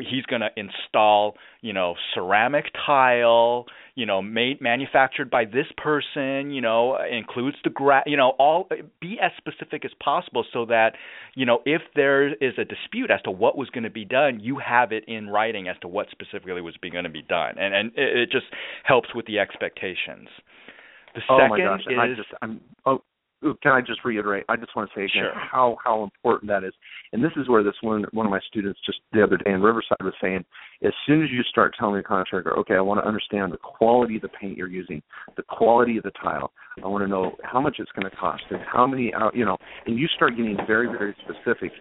[0.08, 6.50] he's going to install, you know, ceramic tile, you know, made manufactured by this person,
[6.50, 8.68] you know, includes the gra, you know, all
[9.00, 10.92] be as specific as possible so that,
[11.34, 14.38] you know, if there is a dispute as to what was going to be done,
[14.40, 17.74] you have it in writing as to what specifically was going to be done, and
[17.74, 18.46] and it, it just
[18.84, 20.28] helps with the expectations.
[21.14, 21.80] The oh second my gosh!
[21.80, 23.02] is I just I'm oh
[23.62, 24.44] can I just reiterate?
[24.48, 25.32] I just want to say again sure.
[25.34, 26.72] how how important that is.
[27.12, 29.62] And this is where this one one of my students just the other day in
[29.62, 30.44] Riverside was saying,
[30.84, 34.16] as soon as you start telling the contractor, okay, I want to understand the quality
[34.16, 35.02] of the paint you're using,
[35.36, 36.52] the quality of the tile.
[36.82, 39.56] I want to know how much it's going to cost and how many, you know,
[39.86, 41.72] and you start getting very very specific.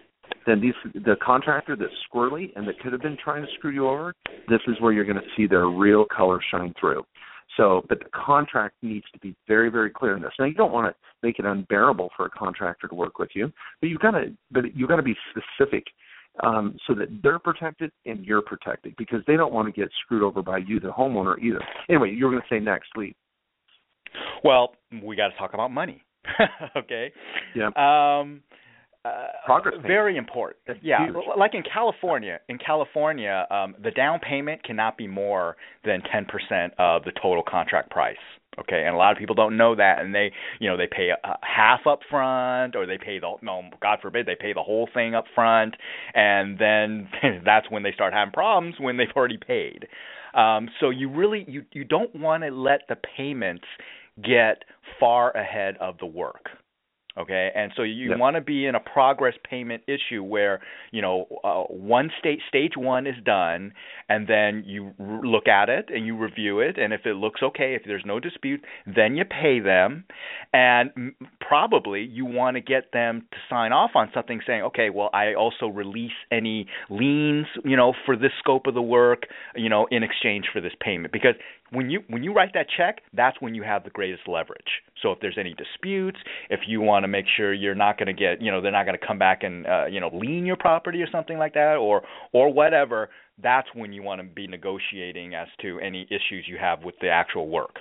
[0.46, 3.88] then these the contractor that's squirrely and that could have been trying to screw you
[3.88, 4.14] over,
[4.48, 7.02] this is where you're going to see their real color shine through.
[7.56, 10.32] So, but the contract needs to be very, very clear in this.
[10.38, 13.52] Now, you don't want to make it unbearable for a contractor to work with you,
[13.80, 15.84] but you've got to, but you've got to be specific
[16.42, 20.22] um, so that they're protected and you're protected because they don't want to get screwed
[20.22, 21.60] over by you, the homeowner, either.
[21.88, 23.14] Anyway, you were going to say next, Lee.
[24.44, 26.02] Well, we got to talk about money.
[26.76, 27.12] okay.
[27.54, 27.68] Yeah.
[27.76, 28.42] Um,
[29.04, 30.60] uh, Progress very important.
[30.82, 31.16] Yeah, huge.
[31.38, 37.04] like in California, in California, um, the down payment cannot be more than 10% of
[37.04, 38.16] the total contract price.
[38.58, 41.10] Okay, and a lot of people don't know that, and they, you know, they pay
[41.10, 44.62] a, a half up front, or they pay the no, God forbid, they pay the
[44.62, 45.76] whole thing up front,
[46.14, 47.08] and then
[47.44, 49.86] that's when they start having problems when they've already paid.
[50.34, 53.64] Um, so you really you you don't want to let the payments
[54.22, 54.64] get
[54.98, 56.50] far ahead of the work
[57.18, 58.18] okay and so you Yep.
[58.18, 60.60] want to be in a progress payment issue where
[60.92, 63.72] you know uh, one state stage one is done
[64.08, 67.42] and then you r- look at it and you review it and if it looks
[67.42, 70.04] okay if there's no dispute then you pay them
[70.52, 74.90] and m- probably you want to get them to sign off on something saying okay
[74.90, 79.24] well i also release any liens you know for this scope of the work
[79.56, 81.34] you know in exchange for this payment because
[81.72, 84.82] when you when you write that check, that's when you have the greatest leverage.
[85.02, 86.18] So if there's any disputes,
[86.50, 88.86] if you want to make sure you're not going to get, you know, they're not
[88.86, 91.76] going to come back and uh, you know lien your property or something like that,
[91.76, 93.10] or or whatever,
[93.42, 97.08] that's when you want to be negotiating as to any issues you have with the
[97.08, 97.76] actual work.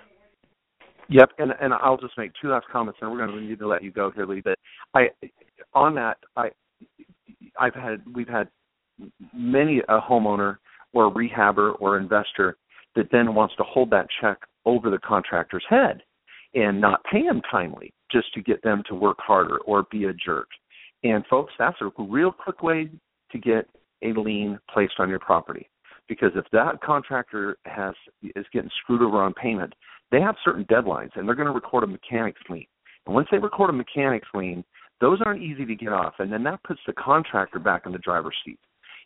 [1.09, 3.67] Yep, and and I'll just make two last comments, and we're going to need to
[3.67, 4.41] let you go here, Lee.
[4.43, 4.59] But
[4.93, 5.09] I,
[5.73, 6.49] on that, I,
[7.59, 8.47] I've had we've had
[9.33, 10.57] many a homeowner
[10.93, 12.57] or rehabber or investor
[12.95, 16.01] that then wants to hold that check over the contractor's head
[16.53, 20.13] and not pay him timely just to get them to work harder or be a
[20.13, 20.47] jerk.
[21.03, 22.89] And folks, that's a real quick way
[23.31, 23.67] to get
[24.03, 25.69] a lien placed on your property.
[26.07, 27.93] Because if that contractor has
[28.35, 29.73] is getting screwed over on payment,
[30.11, 32.65] they have certain deadlines and they're going to record a mechanics lien.
[33.05, 34.63] And once they record a mechanics lien,
[35.01, 36.15] those aren't easy to get off.
[36.19, 38.59] And then that puts the contractor back in the driver's seat.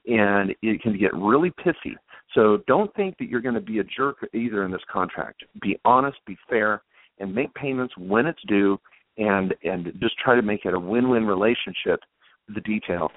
[0.07, 1.95] And it can get really pissy.
[2.33, 5.43] So don't think that you're going to be a jerk either in this contract.
[5.61, 6.81] Be honest, be fair,
[7.19, 8.79] and make payments when it's due
[9.17, 11.99] and and just try to make it a win-win relationship
[12.47, 13.11] with the detail.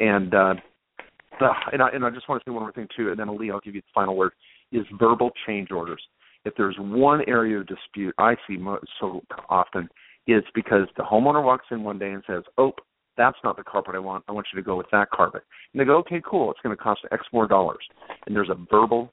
[0.00, 0.54] And uh
[1.40, 3.36] uh, and I and I just want to say one more thing too, and then
[3.36, 4.32] Lee, I'll give you the final word.
[4.70, 6.02] Is verbal change orders.
[6.44, 9.88] If there's one area of dispute I see mo- so often,
[10.26, 12.72] it's because the homeowner walks in one day and says, "Oh,
[13.16, 14.24] that's not the carpet I want.
[14.28, 15.42] I want you to go with that carpet."
[15.72, 16.50] And they go, "Okay, cool.
[16.50, 17.84] It's going to cost X more dollars."
[18.26, 19.12] And there's a verbal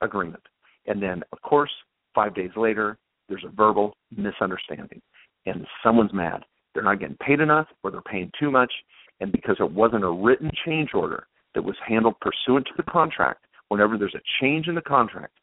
[0.00, 0.42] agreement.
[0.86, 1.70] And then, of course,
[2.14, 5.00] five days later, there's a verbal misunderstanding,
[5.46, 6.44] and someone's mad.
[6.74, 8.72] They're not getting paid enough, or they're paying too much,
[9.20, 13.44] and because it wasn't a written change order that was handled pursuant to the contract,
[13.68, 15.34] whenever there's a change in the contract,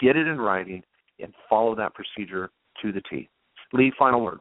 [0.00, 0.82] get it in writing
[1.20, 2.50] and follow that procedure
[2.82, 3.28] to the T.
[3.72, 4.40] Lee, final word.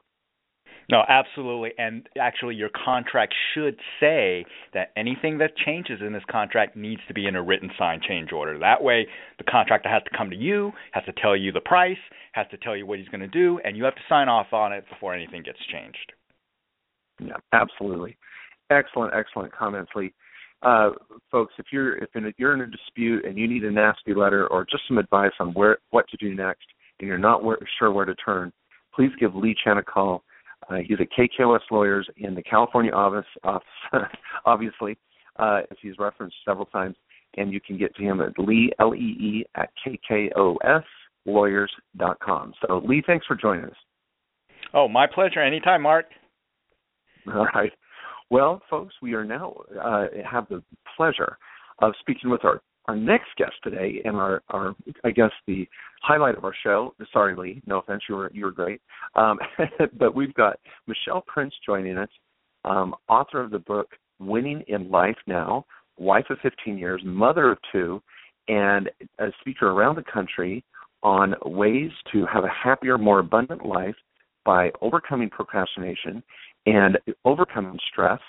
[0.90, 1.72] No, absolutely.
[1.78, 7.14] And actually, your contract should say that anything that changes in this contract needs to
[7.14, 8.58] be in a written signed change order.
[8.60, 9.08] That way,
[9.38, 11.98] the contractor has to come to you, has to tell you the price,
[12.34, 14.52] has to tell you what he's going to do, and you have to sign off
[14.52, 16.12] on it before anything gets changed.
[17.20, 18.18] Yeah, absolutely.
[18.70, 20.14] Excellent, excellent comments, Lee.
[20.64, 20.92] Uh,
[21.30, 24.14] folks, if you're if in a, you're in a dispute and you need a nasty
[24.14, 26.66] letter or just some advice on where what to do next,
[27.00, 28.52] and you're not where, sure where to turn,
[28.96, 30.24] please give Lee Chen a call.
[30.70, 33.68] Uh, he's at KKOS Lawyers in the California office, office
[34.45, 34.97] obviously,
[35.38, 36.95] uh, as he's referenced several times,
[37.38, 39.70] and you can get to him at Lee L E E at
[41.28, 42.53] KKOSLawyers.com.
[42.66, 43.76] So, Lee, thanks for joining us.
[44.74, 45.41] Oh, my pleasure.
[45.41, 46.05] Anytime, Mark.
[47.34, 47.72] All right.
[48.30, 50.64] Well, folks, we are now uh, have the
[50.97, 51.38] pleasure
[51.80, 55.68] of speaking with our, our next guest today, and our, our I guess the
[56.02, 56.94] highlight of our show.
[57.12, 58.82] Sorry, Lee, no offense, you were you were great,
[59.16, 59.40] um,
[59.98, 62.10] but we've got Michelle Prince joining us,
[62.66, 63.88] um, author of the book
[64.20, 65.66] Winning in Life Now,
[65.98, 68.02] wife of 15 years, mother of two,
[68.48, 70.64] and a speaker around the country
[71.02, 73.96] on ways to have a happier, more abundant life
[74.46, 76.24] by overcoming procrastination
[76.66, 78.20] and overcoming stress.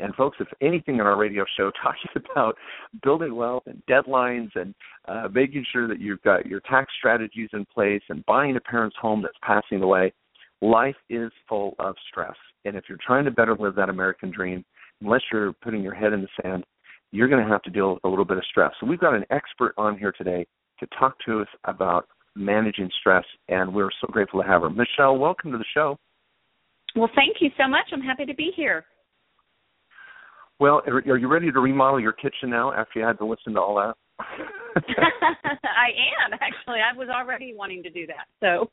[0.00, 2.56] And folks, if anything in our radio show talking about
[3.02, 4.74] building wealth and deadlines and
[5.06, 8.96] uh, making sure that you've got your tax strategies in place and buying a parent's
[9.00, 10.12] home that's passing away,
[10.60, 12.36] life is full of stress.
[12.64, 14.64] And if you're trying to better live that American dream,
[15.00, 16.64] unless you're putting your head in the sand,
[17.12, 18.72] you're going to have to deal with a little bit of stress.
[18.80, 20.46] So we've got an expert on here today
[20.78, 24.70] to talk to us about managing stress, and we're so grateful to have her.
[24.70, 25.98] Michelle, welcome to the show.
[26.94, 27.86] Well, thank you so much.
[27.92, 28.84] I'm happy to be here.
[30.60, 33.60] Well, are you ready to remodel your kitchen now after you had to listen to
[33.60, 33.94] all that?
[34.76, 35.88] I
[36.26, 36.80] am actually.
[36.80, 38.26] I was already wanting to do that.
[38.40, 38.68] So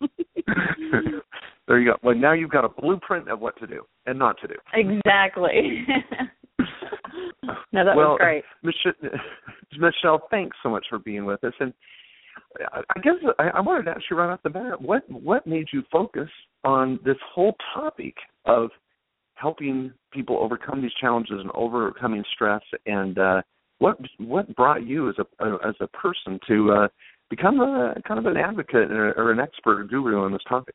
[1.68, 1.98] there you go.
[2.04, 4.56] Well, now you've got a blueprint of what to do and not to do.
[4.74, 5.88] Exactly.
[7.72, 8.44] no, that well, was great.
[9.80, 11.54] Michelle, thanks so much for being with us.
[11.62, 11.74] And
[12.74, 15.68] I guess I, I wanted to ask you right off the bat, what what made
[15.72, 16.30] you focus
[16.66, 18.16] on this whole topic
[18.46, 18.72] of
[19.40, 23.42] helping people overcome these challenges and overcoming stress and uh
[23.80, 26.88] what what brought you as a as a person to uh
[27.30, 30.74] become a kind of an advocate or an expert or guru on this topic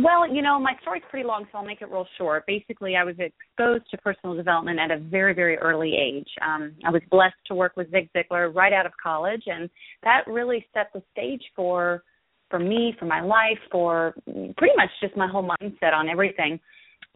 [0.00, 2.46] well, you know, my story's pretty long, so I'll make it real short.
[2.46, 6.28] Basically, I was exposed to personal development at a very, very early age.
[6.40, 9.68] Um, I was blessed to work with Zig Ziglar right out of college, and
[10.04, 12.04] that really set the stage for
[12.48, 14.14] for me, for my life, for
[14.56, 16.60] pretty much just my whole mindset on everything.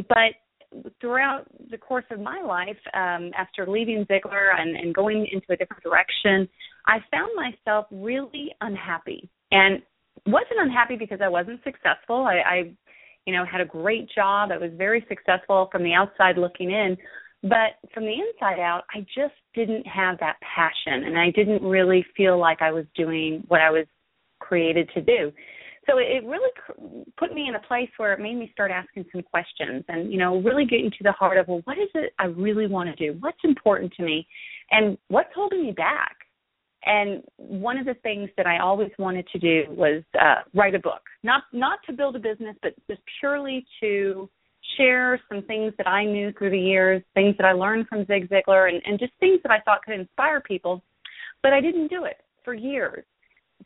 [0.08, 0.34] But
[1.00, 5.56] throughout the course of my life, um, after leaving Ziglar and, and going into a
[5.56, 6.48] different direction,
[6.86, 9.28] I found myself really unhappy.
[9.50, 9.82] And
[10.26, 12.26] wasn't unhappy because I wasn't successful.
[12.26, 12.72] I, I
[13.26, 14.50] you know, had a great job.
[14.52, 16.96] I was very successful from the outside looking in.
[17.42, 22.04] But from the inside out, I just didn't have that passion and I didn't really
[22.16, 23.86] feel like I was doing what I was
[24.38, 25.32] created to do
[25.88, 26.50] so it really
[27.18, 30.18] put me in a place where it made me start asking some questions and you
[30.18, 33.12] know really getting to the heart of well what is it i really want to
[33.12, 33.18] do?
[33.20, 34.26] What's important to me?
[34.70, 36.16] And what's holding me back?
[36.84, 40.80] And one of the things that i always wanted to do was uh write a
[40.80, 41.02] book.
[41.22, 44.28] Not not to build a business but just purely to
[44.76, 48.28] share some things that i knew through the years things that i learned from zig
[48.28, 50.82] ziglar and, and just things that i thought could inspire people
[51.42, 53.04] but i didn't do it for years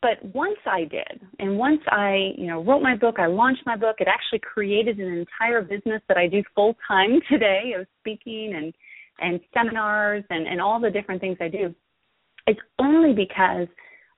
[0.01, 3.75] but once I did, and once I, you know, wrote my book, I launched my
[3.75, 3.97] book.
[3.99, 8.73] It actually created an entire business that I do full time today of speaking and
[9.19, 11.73] and seminars and and all the different things I do.
[12.45, 13.67] It's only because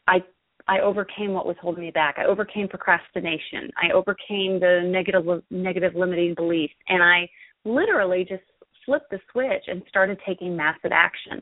[0.07, 0.23] I
[0.67, 2.15] I overcame what was holding me back.
[2.17, 3.69] I overcame procrastination.
[3.82, 7.30] I overcame the negative negative limiting beliefs, and I
[7.63, 8.43] literally just
[8.86, 11.41] flipped the switch and started taking massive action.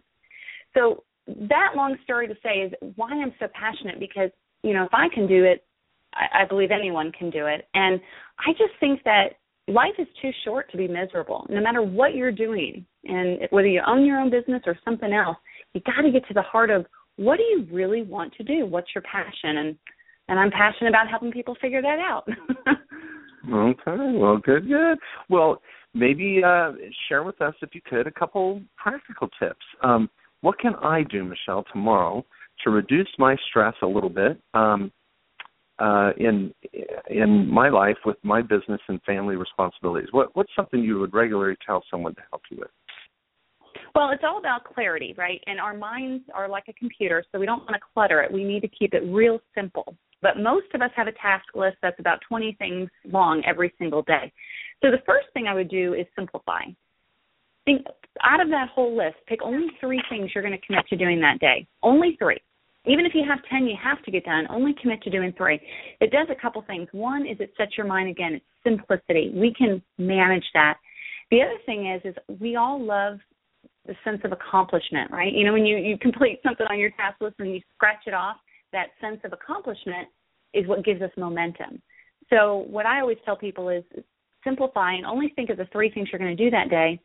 [0.73, 4.30] So that long story to say is why I'm so passionate because,
[4.63, 5.65] you know, if I can do it,
[6.13, 7.67] I, I believe anyone can do it.
[7.73, 7.99] And
[8.39, 9.34] I just think that
[9.67, 12.86] life is too short to be miserable, no matter what you're doing.
[13.03, 15.38] And whether you own your own business or something else,
[15.73, 16.86] you got to get to the heart of
[17.17, 18.65] what do you really want to do?
[18.65, 19.57] What's your passion?
[19.57, 19.75] And
[20.30, 22.28] and I'm passionate about helping people figure that out.
[23.53, 24.97] okay, well, good, good.
[25.30, 25.61] Well,
[25.93, 26.73] maybe uh,
[27.07, 29.65] share with us, if you could, a couple practical tips.
[29.82, 30.09] Um,
[30.41, 32.25] what can I do, Michelle, tomorrow
[32.63, 34.91] to reduce my stress a little bit um,
[35.79, 36.53] uh, in
[37.09, 40.09] in my life with my business and family responsibilities?
[40.11, 42.69] What what's something you would regularly tell someone to help you with?
[43.95, 45.41] Well, it's all about clarity, right?
[45.47, 48.31] And our minds are like a computer, so we don't want to clutter it.
[48.31, 49.95] We need to keep it real simple.
[50.21, 54.01] But most of us have a task list that's about 20 things long every single
[54.03, 54.31] day.
[54.83, 56.61] So the first thing I would do is simplify.
[57.68, 57.86] Think
[58.24, 61.20] out of that whole list, pick only three things you're going to commit to doing
[61.20, 61.68] that day.
[61.84, 62.38] Only three.
[62.86, 65.59] Even if you have 10 you have to get done, only commit to doing three.
[65.99, 66.88] It does a couple things.
[66.93, 69.34] One is it sets your mind again, it's simplicity.
[69.36, 70.78] We can manage that.
[71.30, 73.20] The other thing is is we all love
[73.86, 75.34] the sense of accomplishment, right?
[75.34, 78.13] You know, when you, you complete something on your task list and you scratch it
[78.13, 78.38] off,
[78.72, 80.07] that sense of accomplishment
[80.53, 81.82] is what gives us momentum.
[82.30, 83.84] So what I always tell people is
[84.45, 86.99] simplify and only think of the three things you're going to do that day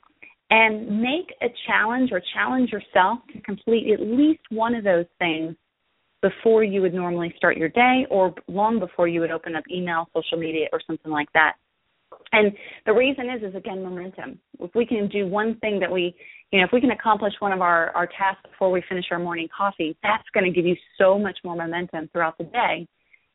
[0.52, 5.56] and make a challenge or challenge yourself to complete at least one of those things
[6.20, 10.10] before you would normally start your day or long before you would open up email,
[10.14, 11.54] social media, or something like that.
[12.32, 12.52] And
[12.84, 14.38] the reason is, is again, momentum.
[14.60, 16.14] If we can do one thing that we,
[16.50, 19.18] you know, if we can accomplish one of our, our tasks before we finish our
[19.18, 22.86] morning coffee, that's going to give you so much more momentum throughout the day.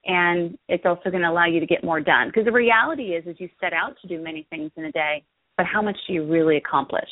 [0.06, 2.28] And it's also going to allow you to get more done.
[2.28, 5.24] Because the reality is, is you set out to do many things in a day,
[5.58, 7.10] but how much do you really accomplish?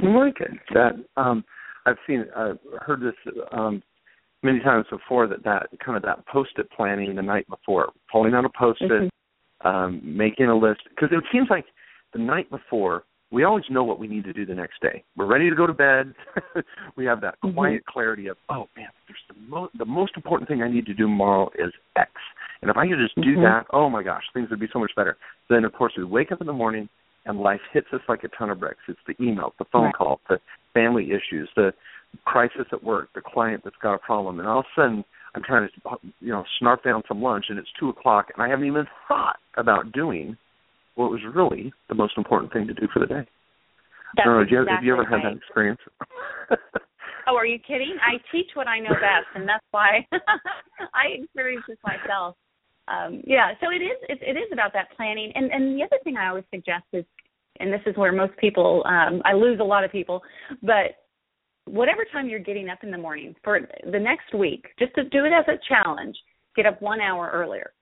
[0.00, 0.58] Very good.
[0.72, 1.44] That um,
[1.84, 3.82] I've seen, I've heard this um,
[4.42, 5.26] many times before.
[5.26, 9.68] That that kind of that post-it planning the night before, pulling out a post-it, mm-hmm.
[9.68, 11.66] um, making a list, because it seems like
[12.12, 15.02] the night before we always know what we need to do the next day.
[15.16, 16.14] We're ready to go to bed.
[16.96, 17.54] we have that mm-hmm.
[17.54, 20.94] quiet clarity of, oh man, there's the, mo- the most important thing I need to
[20.94, 22.10] do tomorrow is X.
[22.62, 23.42] And if I could just do mm-hmm.
[23.42, 25.16] that, oh my gosh, things would be so much better.
[25.48, 26.88] Then of course we wake up in the morning
[27.24, 28.80] and life hits us like a ton of bricks.
[28.88, 29.94] It's the email, the phone right.
[29.94, 30.38] call, the
[30.74, 31.72] family issues, the
[32.24, 35.04] crisis at work, the client that's got a problem, and all of a sudden
[35.34, 38.48] I'm trying to you know snarf down some lunch and it's two o'clock and I
[38.48, 40.36] haven't even thought about doing
[40.94, 43.26] what was really the most important thing to do for the day.
[44.16, 45.22] That's know, you, exactly have you ever right.
[45.22, 45.80] had that experience?
[47.28, 47.98] Oh, are you kidding?
[48.06, 50.06] I teach what I know best, and that's why
[50.94, 52.36] I experience this myself.
[52.88, 55.98] Um, yeah, so it is it, it is about that planning, and and the other
[56.04, 57.04] thing I always suggest is,
[57.58, 60.22] and this is where most people um, I lose a lot of people,
[60.62, 60.96] but
[61.66, 63.60] whatever time you're getting up in the morning for
[63.90, 66.16] the next week, just to do it as a challenge,
[66.54, 67.72] get up one hour earlier.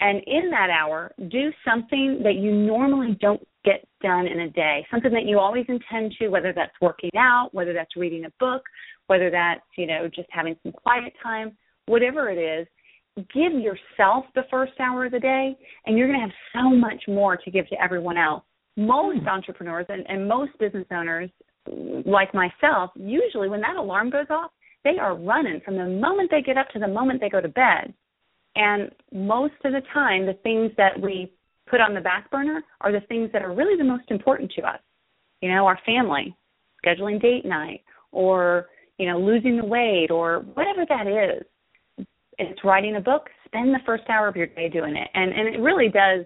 [0.00, 4.84] And in that hour, do something that you normally don't get done in a day,
[4.90, 8.62] something that you always intend to, whether that's working out, whether that's reading a book,
[9.06, 12.66] whether that's, you know, just having some quiet time, whatever it is,
[13.16, 15.56] give yourself the first hour of the day
[15.86, 18.42] and you're going to have so much more to give to everyone else.
[18.76, 19.28] Most hmm.
[19.28, 21.30] entrepreneurs and, and most business owners
[22.06, 24.50] like myself, usually when that alarm goes off,
[24.84, 27.48] they are running from the moment they get up to the moment they go to
[27.48, 27.94] bed.
[28.56, 31.32] And most of the time, the things that we
[31.68, 34.62] put on the back burner are the things that are really the most important to
[34.62, 34.80] us.
[35.40, 36.36] You know, our family,
[36.84, 38.66] scheduling date night, or,
[38.98, 41.44] you know, losing the weight, or whatever that is.
[42.50, 45.08] It's writing a book, spend the first hour of your day doing it.
[45.14, 46.24] And and it really does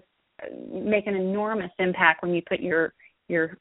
[0.71, 2.93] make an enormous impact when you put your
[3.27, 3.57] your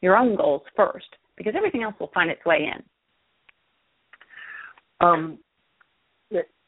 [0.00, 2.82] your own goals first because everything else will find its way in.
[5.00, 5.38] Um,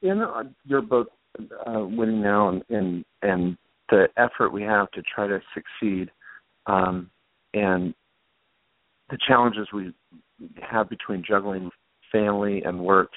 [0.02, 0.24] in
[0.64, 1.08] your book,
[1.38, 3.56] uh, Winning Now, and, and and
[3.90, 6.10] the effort we have to try to succeed,
[6.66, 7.10] um,
[7.54, 7.94] and
[9.10, 9.92] the challenges we
[10.62, 11.70] have between juggling
[12.12, 13.10] family and work.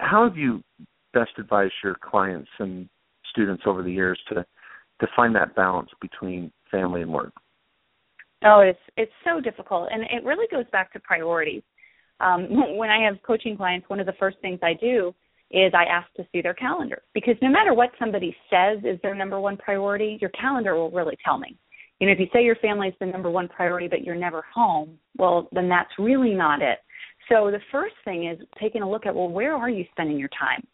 [0.00, 0.62] How have you
[1.12, 2.88] best advised your clients and
[3.30, 4.44] students over the years to
[5.00, 7.32] to find that balance between family and work?
[8.44, 11.62] Oh, it's it's so difficult, and it really goes back to priorities.
[12.20, 15.14] Um, when I have coaching clients, one of the first things I do
[15.50, 19.16] is I ask to see their calendar because no matter what somebody says is their
[19.16, 21.56] number one priority, your calendar will really tell me.
[21.98, 24.44] You know, if you say your family is the number one priority, but you're never
[24.54, 26.78] home, well, then that's really not it.
[27.30, 30.30] So the first thing is taking a look at well, where are you spending your
[30.38, 30.66] time?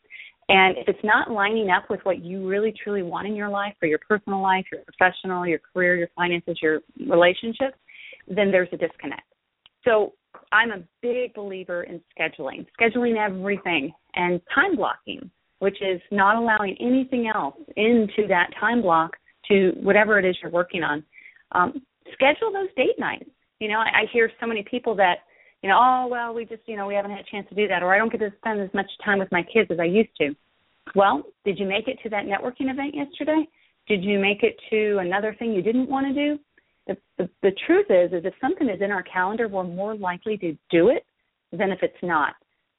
[0.48, 3.74] And if it's not lining up with what you really truly want in your life,
[3.80, 7.76] for your personal life, your professional, your career, your finances, your relationships,
[8.28, 9.22] then there's a disconnect.
[9.84, 10.12] So
[10.52, 16.76] I'm a big believer in scheduling, scheduling everything and time blocking, which is not allowing
[16.80, 19.16] anything else into that time block
[19.48, 21.04] to whatever it is you're working on.
[21.52, 21.82] Um,
[22.12, 23.30] schedule those date nights.
[23.58, 25.18] You know, I, I hear so many people that,
[25.66, 27.66] you know, oh well, we just, you know, we haven't had a chance to do
[27.66, 29.84] that, or I don't get to spend as much time with my kids as I
[29.86, 30.32] used to.
[30.94, 33.48] Well, did you make it to that networking event yesterday?
[33.88, 36.38] Did you make it to another thing you didn't want to do?
[36.86, 40.36] The, the, the truth is, is if something is in our calendar, we're more likely
[40.38, 41.04] to do it
[41.50, 42.34] than if it's not.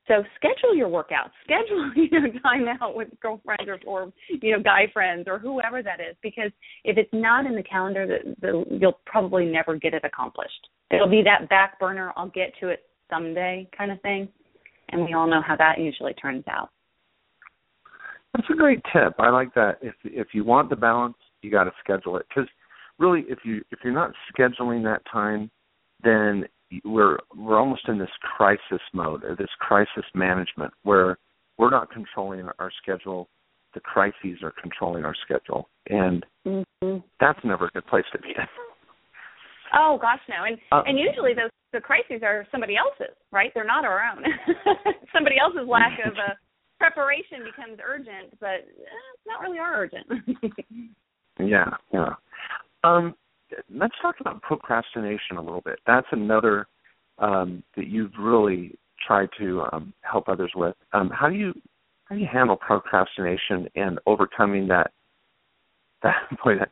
[0.07, 1.31] So schedule your workouts.
[1.43, 5.83] Schedule you know time out with girlfriends or, or you know guy friends or whoever
[5.83, 6.15] that is.
[6.21, 6.51] Because
[6.83, 10.67] if it's not in the calendar, the, the, you'll probably never get it accomplished.
[10.91, 12.13] It'll be that back burner.
[12.15, 14.29] I'll get to it someday kind of thing,
[14.89, 16.69] and we all know how that usually turns out.
[18.33, 19.15] That's a great tip.
[19.19, 19.79] I like that.
[19.81, 22.49] If if you want the balance, you got to schedule it because
[22.97, 25.51] really, if you if you're not scheduling that time,
[26.03, 26.45] then
[26.83, 31.17] we're we're almost in this crisis mode or this crisis management where
[31.57, 33.27] we're not controlling our schedule.
[33.73, 36.97] The crises are controlling our schedule, and mm-hmm.
[37.19, 38.35] that's never a good place to be in.
[39.75, 43.51] Oh gosh, no, and uh, and usually those the crises are somebody else's, right?
[43.53, 44.23] They're not our own.
[45.13, 46.33] somebody else's lack of uh,
[46.79, 50.07] preparation becomes urgent, but eh, it's not really our urgent.
[51.39, 52.15] yeah, yeah.
[52.83, 53.13] Um,
[53.73, 55.79] let's talk about procrastination a little bit.
[55.85, 56.67] That's another
[57.19, 60.75] um, that you've really tried to um, help others with.
[60.93, 61.53] Um, how do you
[62.05, 64.91] how do you handle procrastination and overcoming that?
[66.03, 66.69] That boy, that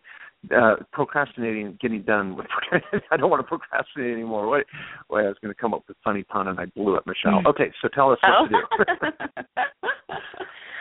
[0.56, 2.48] uh, procrastinating, getting done with.
[3.12, 4.48] I don't want to procrastinate anymore.
[4.50, 4.66] Wait,
[5.10, 7.04] wait, I was going to come up with a funny pun and I blew it,
[7.06, 7.42] Michelle.
[7.48, 8.48] Okay, so tell us what oh.
[8.48, 9.26] to do.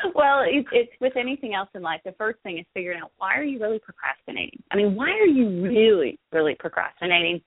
[0.14, 2.00] well, it, it's with anything else in life.
[2.04, 4.62] The first thing is figuring out why are you really procrastinating.
[4.70, 7.40] I mean, why are you really, really procrastinating?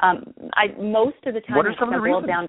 [0.00, 2.20] Um, I most of the time what are it's some going of to the boil
[2.22, 2.26] reasons?
[2.26, 2.48] down.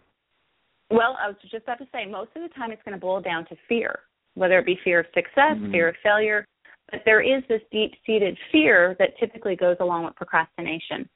[0.89, 3.22] Well, I was just about to say most of the time it's going to boil
[3.22, 3.99] down to fear,
[4.36, 5.72] whether it be fear of success, mm-hmm.
[5.72, 6.45] fear of failure,
[6.91, 11.09] but there is this deep-seated fear that typically goes along with procrastination.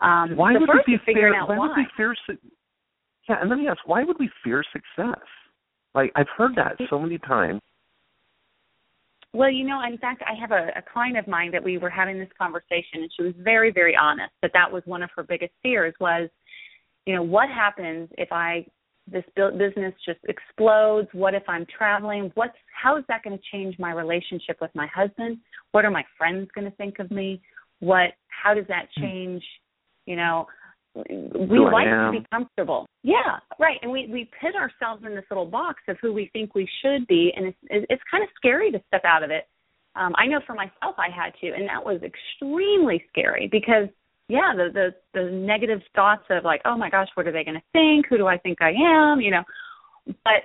[0.00, 1.58] Um, why would first we is figuring fear, out why.
[1.58, 1.68] why.
[1.68, 2.38] Would we fear su-
[3.28, 5.20] yeah, and let me ask, why would we fear success?
[5.94, 7.60] Like I've heard that so many times.
[9.32, 11.90] Well, you know, in fact, I have a, a client of mine that we were
[11.90, 15.22] having this conversation, and she was very, very honest that that was one of her
[15.22, 16.28] biggest fears was,
[17.06, 18.66] you know, what happens if I
[19.10, 21.08] this business just explodes?
[21.12, 22.30] What if I'm traveling?
[22.34, 25.38] What's how is that going to change my relationship with my husband?
[25.72, 27.40] What are my friends going to think of me?
[27.80, 29.02] What how does that hmm.
[29.02, 29.42] change?
[30.06, 30.46] You know,
[30.94, 31.04] we
[31.48, 32.86] Who like to be comfortable.
[33.02, 33.78] Yeah, right.
[33.82, 37.06] And we we put ourselves in this little box of who we think we should
[37.06, 39.46] be, and it's it's kind of scary to step out of it.
[39.96, 43.88] Um, I know for myself, I had to, and that was extremely scary because
[44.28, 47.56] yeah, the the the negative thoughts of like, oh my gosh, what are they going
[47.56, 48.06] to think?
[48.08, 49.20] Who do I think I am?
[49.20, 49.42] You know,
[50.06, 50.42] but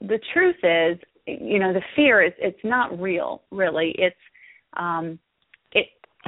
[0.00, 3.94] the truth is, you know, the fear is it's not real, really.
[3.98, 4.16] It's
[4.76, 5.18] um,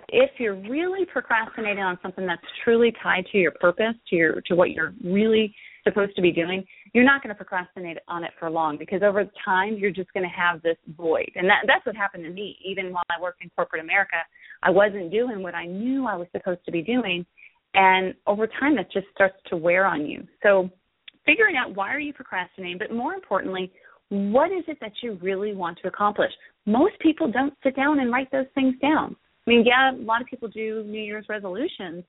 [0.09, 4.55] if you're really procrastinating on something that's truly tied to your purpose, to your to
[4.55, 8.51] what you're really supposed to be doing, you're not going to procrastinate on it for
[8.51, 11.30] long because over time you're just going to have this void.
[11.34, 12.57] And that that's what happened to me.
[12.64, 14.16] Even while I worked in corporate America,
[14.62, 17.24] I wasn't doing what I knew I was supposed to be doing,
[17.74, 20.26] and over time that just starts to wear on you.
[20.42, 20.70] So
[21.26, 23.72] figuring out why are you procrastinating, but more importantly,
[24.09, 26.32] what is it that you really want to accomplish?
[26.66, 29.16] Most people don't sit down and write those things down.
[29.47, 32.05] I mean, yeah, a lot of people do New Year's resolutions,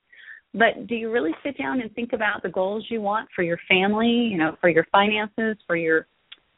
[0.53, 3.57] but do you really sit down and think about the goals you want for your
[3.69, 6.07] family, you know, for your finances, for your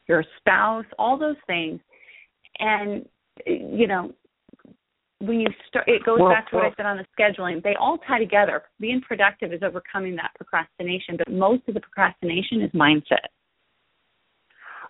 [0.08, 1.80] your spouse, all those things?
[2.58, 3.06] And
[3.46, 4.12] you know,
[5.20, 7.62] when you start it goes Well, back to what well- I said on the scheduling.
[7.62, 8.64] They all tie together.
[8.80, 13.30] Being productive is overcoming that procrastination, but most of the procrastination is mindset.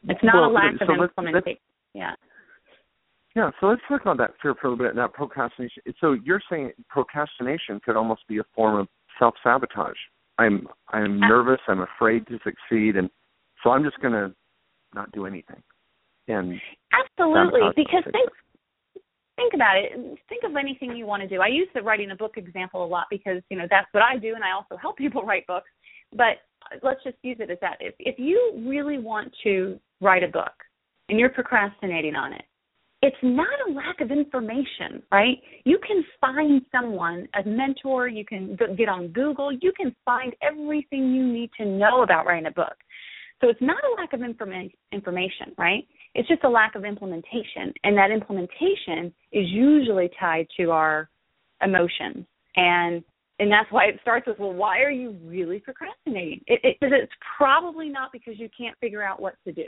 [0.09, 1.61] It's not Well, a lack so of implementation.
[1.95, 2.15] Yeah.
[3.35, 4.91] Yeah, so let's talk about that fear for a little bit.
[4.91, 5.83] And that procrastination.
[6.01, 9.97] So you're saying procrastination could almost be a form of self sabotage.
[10.39, 11.61] I'm I'm Uh, nervous.
[11.69, 13.11] I'm afraid to succeed, and
[13.63, 14.35] so I'm just going to
[14.95, 15.63] not do anything.
[16.29, 16.61] And
[16.93, 18.31] Absolutely, because think
[19.37, 19.93] think about it.
[20.29, 21.41] Think of anything you want to do.
[21.41, 24.17] I use the writing a book example a lot because you know that's what I
[24.17, 25.71] do, and I also help people write books.
[26.13, 26.39] But
[26.83, 27.79] let's just use it as that.
[27.81, 30.53] If if you really want to write a book
[31.09, 32.45] and you're procrastinating on it,
[33.05, 35.37] it's not a lack of information, right?
[35.65, 38.09] You can find someone, a mentor.
[38.09, 39.53] You can get on Google.
[39.53, 42.77] You can find everything you need to know about writing a book.
[43.43, 45.87] So it's not a lack of informa- information, right?
[46.15, 51.11] It's just a lack of implementation, and that implementation is usually tied to our
[51.63, 52.25] emotions,
[52.57, 53.05] and
[53.39, 56.41] and that's why it starts with, well, why are you really procrastinating?
[56.47, 59.67] It, it, it's probably not because you can't figure out what to do,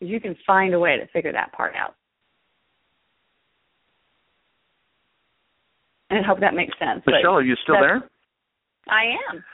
[0.00, 1.94] you can find a way to figure that part out.
[6.10, 7.02] I hope that makes sense.
[7.06, 8.08] Michelle, are you still there?
[8.88, 9.44] I am.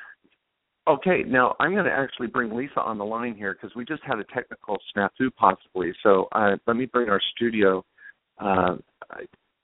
[0.89, 4.03] Okay, now I'm going to actually bring Lisa on the line here because we just
[4.05, 5.93] had a technical snafu possibly.
[6.03, 7.85] So uh, let me bring our studio.
[8.39, 8.77] Uh,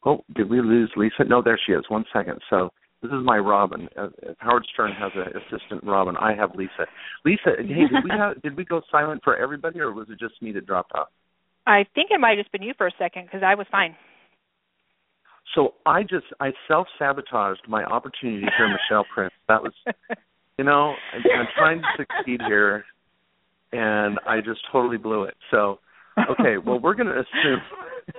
[0.07, 1.25] oh, did we lose Lisa?
[1.29, 1.85] No, there she is.
[1.89, 2.41] One second.
[2.49, 2.71] So
[3.03, 3.89] this is my Robin.
[3.99, 6.17] Uh, if Howard Stern has an assistant Robin.
[6.17, 6.87] I have Lisa.
[7.25, 10.41] Lisa, hey, did we have, did we go silent for everybody, or was it just
[10.41, 11.09] me that dropped off?
[11.67, 13.95] I think it might have just been you for a second because I was fine.
[15.59, 19.35] So I just I self sabotaged my opportunity to hear Michelle Prince.
[19.49, 19.73] That was
[20.57, 22.85] you know, I'm, I'm trying to succeed here,
[23.73, 25.35] and I just totally blew it.
[25.51, 25.81] So,
[26.31, 27.61] okay, well, we're going to assume.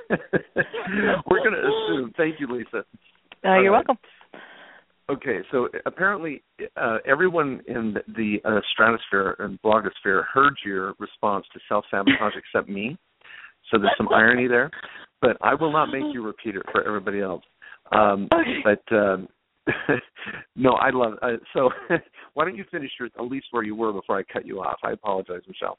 [1.30, 2.14] we're going to assume.
[2.18, 2.80] Thank you, Lisa.
[3.46, 3.86] Uh, you're right.
[3.88, 3.98] welcome.
[5.10, 6.44] Okay, so apparently,
[6.76, 12.68] uh, everyone in the uh, stratosphere and blogosphere heard your response to self sabotage except
[12.68, 12.98] me.
[13.72, 14.72] So there's some irony there,
[15.22, 17.44] but I will not make you repeat it for everybody else.
[17.92, 18.30] Um,
[18.64, 19.28] but um,
[20.56, 21.14] no, I love.
[21.22, 21.70] Uh, so
[22.34, 24.78] why don't you finish your at least where you were before I cut you off?
[24.84, 25.78] I apologize, Michelle.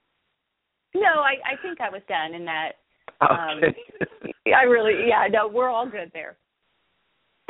[0.95, 2.73] No, I, I think I was done in that.
[3.21, 4.55] Um, Okay.
[4.55, 6.37] I really, yeah, no, we're all good there.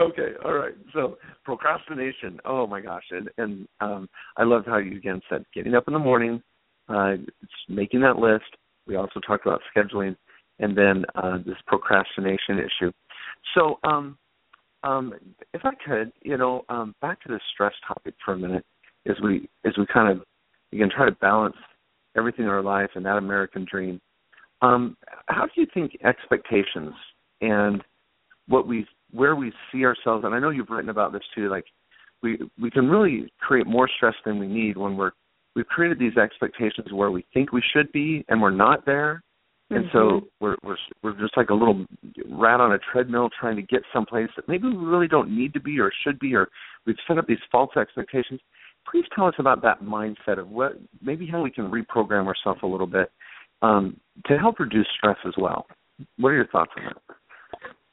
[0.00, 0.74] Okay, all right.
[0.94, 2.40] So procrastination.
[2.44, 5.92] Oh my gosh, and and um, I loved how you again said getting up in
[5.92, 6.42] the morning,
[6.88, 8.56] uh, it's making that list.
[8.86, 10.16] We also talked about scheduling,
[10.60, 12.92] and then uh, this procrastination issue.
[13.54, 14.16] So, um,
[14.82, 15.12] um,
[15.52, 18.64] if I could, you know, um, back to the stress topic for a minute,
[19.08, 20.24] as we as we kind of
[20.72, 21.56] again try to balance
[22.16, 24.00] everything in our life and that American dream.
[24.62, 24.96] Um,
[25.26, 26.94] how do you think expectations
[27.40, 27.82] and
[28.48, 31.64] what we where we see ourselves and I know you've written about this too like
[32.22, 35.12] we we can really create more stress than we need when we're
[35.56, 39.22] we've created these expectations where we think we should be and we're not there
[39.70, 41.84] and so we're we're we're just like a little
[42.28, 45.60] rat on a treadmill trying to get someplace that maybe we really don't need to
[45.60, 46.48] be or should be or
[46.86, 48.40] we've set up these false expectations
[48.90, 52.66] please tell us about that mindset of what maybe how we can reprogram ourselves a
[52.66, 53.10] little bit
[53.62, 55.66] um, to help reduce stress as well
[56.18, 56.96] what are your thoughts on that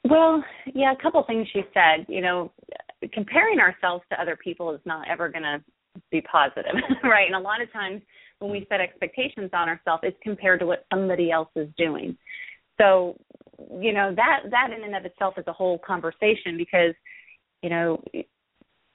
[0.04, 0.42] Well,
[0.74, 2.06] yeah, a couple things she said.
[2.08, 2.52] You know,
[3.12, 5.62] comparing ourselves to other people is not ever going to
[6.10, 6.72] be positive,
[7.04, 7.26] right?
[7.26, 8.02] And a lot of times
[8.38, 12.16] when we set expectations on ourselves, it's compared to what somebody else is doing.
[12.80, 13.16] So,
[13.80, 16.94] you know, that that in and of itself is a whole conversation because,
[17.62, 18.02] you know,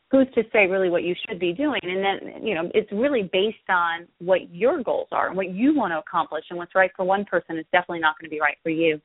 [0.09, 1.81] who's to say really what you should be doing?
[1.83, 5.75] And then, you know, it's really based on what your goals are and what you
[5.75, 6.45] want to accomplish.
[6.49, 9.01] And what's right for one person is definitely not going to be right for you.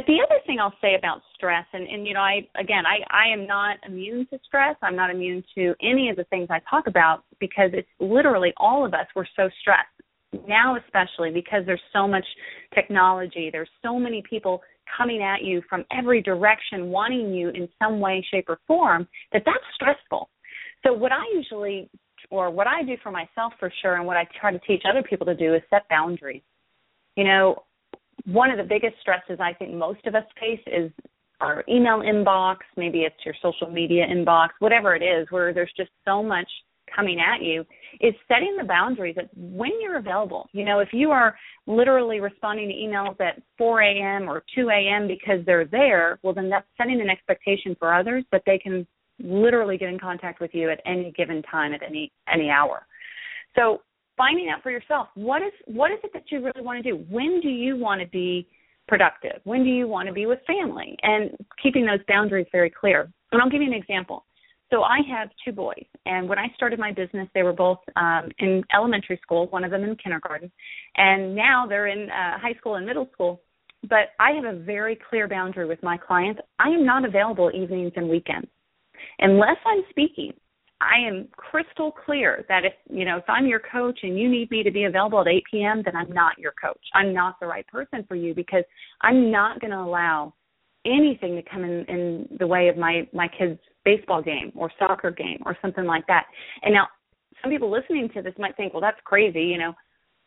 [0.00, 3.04] But the other thing I'll say about stress, and, and you know, I again, I,
[3.14, 4.74] I am not immune to stress.
[4.80, 8.86] I'm not immune to any of the things I talk about because it's literally all
[8.86, 9.04] of us.
[9.14, 9.88] We're so stressed
[10.48, 12.24] now, especially because there's so much
[12.74, 13.50] technology.
[13.52, 14.62] There's so many people
[14.96, 19.06] coming at you from every direction, wanting you in some way, shape, or form.
[19.34, 20.30] That that's stressful.
[20.82, 21.90] So what I usually,
[22.30, 25.02] or what I do for myself for sure, and what I try to teach other
[25.02, 26.40] people to do is set boundaries.
[27.16, 27.64] You know,
[28.26, 30.90] one of the biggest stresses I think most of us face is
[31.40, 35.90] our email inbox, maybe it's your social media inbox, whatever it is, where there's just
[36.04, 36.48] so much
[36.94, 37.64] coming at you,
[38.00, 40.48] is setting the boundaries that when you're available.
[40.52, 44.28] You know, if you are literally responding to emails at 4 a.m.
[44.28, 45.06] or 2 a.m.
[45.06, 48.86] because they're there, well, then that's setting an expectation for others that they can
[49.22, 52.86] literally get in contact with you at any given time at any any hour.
[53.54, 53.82] So
[54.20, 57.02] finding out for yourself what is what is it that you really want to do?
[57.08, 58.46] When do you want to be
[58.86, 59.40] productive?
[59.44, 60.94] When do you want to be with family?
[61.02, 61.30] And
[61.62, 63.10] keeping those boundaries very clear.
[63.32, 64.26] And i'll give you an example.
[64.70, 68.28] So i have two boys and when i started my business they were both um,
[68.38, 70.52] in elementary school one of them in kindergarten
[70.96, 73.40] and now they're in uh, high school and middle school.
[73.88, 76.40] But i have a very clear boundary with my clients.
[76.58, 78.50] I am not available evenings and weekends.
[79.20, 80.34] Unless i'm speaking
[80.80, 84.50] I am crystal clear that if you know if I'm your coach and you need
[84.50, 86.80] me to be available at 8 p.m., then I'm not your coach.
[86.94, 88.64] I'm not the right person for you because
[89.02, 90.34] I'm not going to allow
[90.86, 95.10] anything to come in in the way of my my kids' baseball game or soccer
[95.10, 96.26] game or something like that.
[96.62, 96.88] And now,
[97.42, 99.74] some people listening to this might think, well, that's crazy, you know,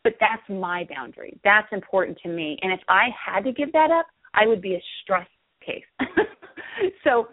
[0.04, 1.38] but that's my boundary.
[1.44, 2.58] That's important to me.
[2.62, 5.26] And if I had to give that up, I would be a stress
[5.64, 5.84] case.
[7.04, 7.28] so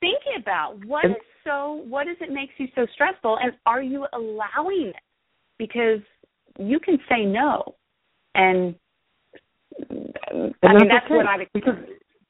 [0.00, 1.12] thinking about what is
[1.44, 5.02] so what is it makes you so stressful and are you allowing it
[5.58, 6.00] because
[6.58, 7.62] you can say no
[8.34, 8.74] and,
[9.90, 11.16] and i mean that's okay.
[11.16, 11.74] what i've because,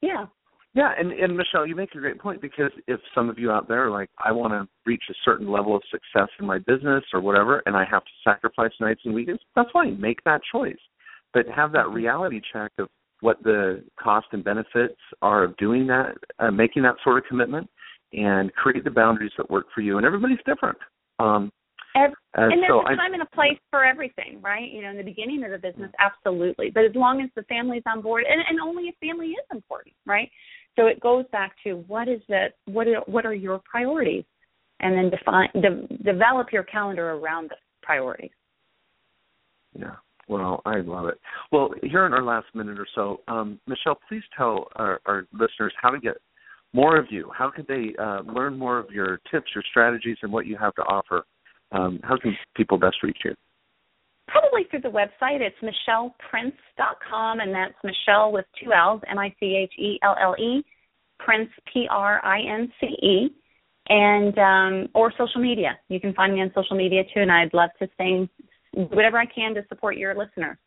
[0.01, 0.25] yeah
[0.73, 3.67] yeah and and michelle you make a great point because if some of you out
[3.67, 7.03] there are like i want to reach a certain level of success in my business
[7.13, 10.75] or whatever and i have to sacrifice nights and weekends that's fine make that choice
[11.33, 11.95] but have that Mm-hmm.
[11.95, 12.89] reality check of
[13.23, 17.69] what the cost and benefits are of doing that, uh, making that sort of commitment,
[18.13, 19.97] and create the boundaries that work for you.
[19.97, 20.77] And everybody's different.
[21.19, 21.51] Um,
[21.95, 24.71] Every, and there's so a I, time and a place for everything, right?
[24.71, 26.71] You know, in the beginning of the business, absolutely.
[26.73, 29.93] But as long as the family's on board, and, and only if family is important,
[30.07, 30.29] right?
[30.75, 32.53] So it goes back to what is that?
[32.65, 34.23] What are, what are your priorities,
[34.79, 38.31] and then define de- develop your calendar around the priorities.
[39.77, 39.95] Yeah.
[40.27, 41.19] Well, I love it.
[41.51, 45.73] Well, here in our last minute or so, um, Michelle, please tell our, our, listeners
[45.81, 46.15] how to get
[46.73, 47.29] more of you.
[47.35, 50.73] How can they uh, learn more of your tips, your strategies, and what you have
[50.75, 51.23] to offer?
[51.71, 53.33] Um, how can people best reach you?
[54.27, 55.41] Probably through the website.
[55.41, 60.63] It's michelleprince.com, and that's Michelle with two L's, M-I-C-H-E-L-L-E,
[61.19, 63.29] Prince, P-R-I-N-C-E,
[63.89, 65.77] and um, or social media.
[65.89, 68.29] You can find me on social media too, and I'd love to sing
[68.73, 70.57] whatever I can to support your listeners.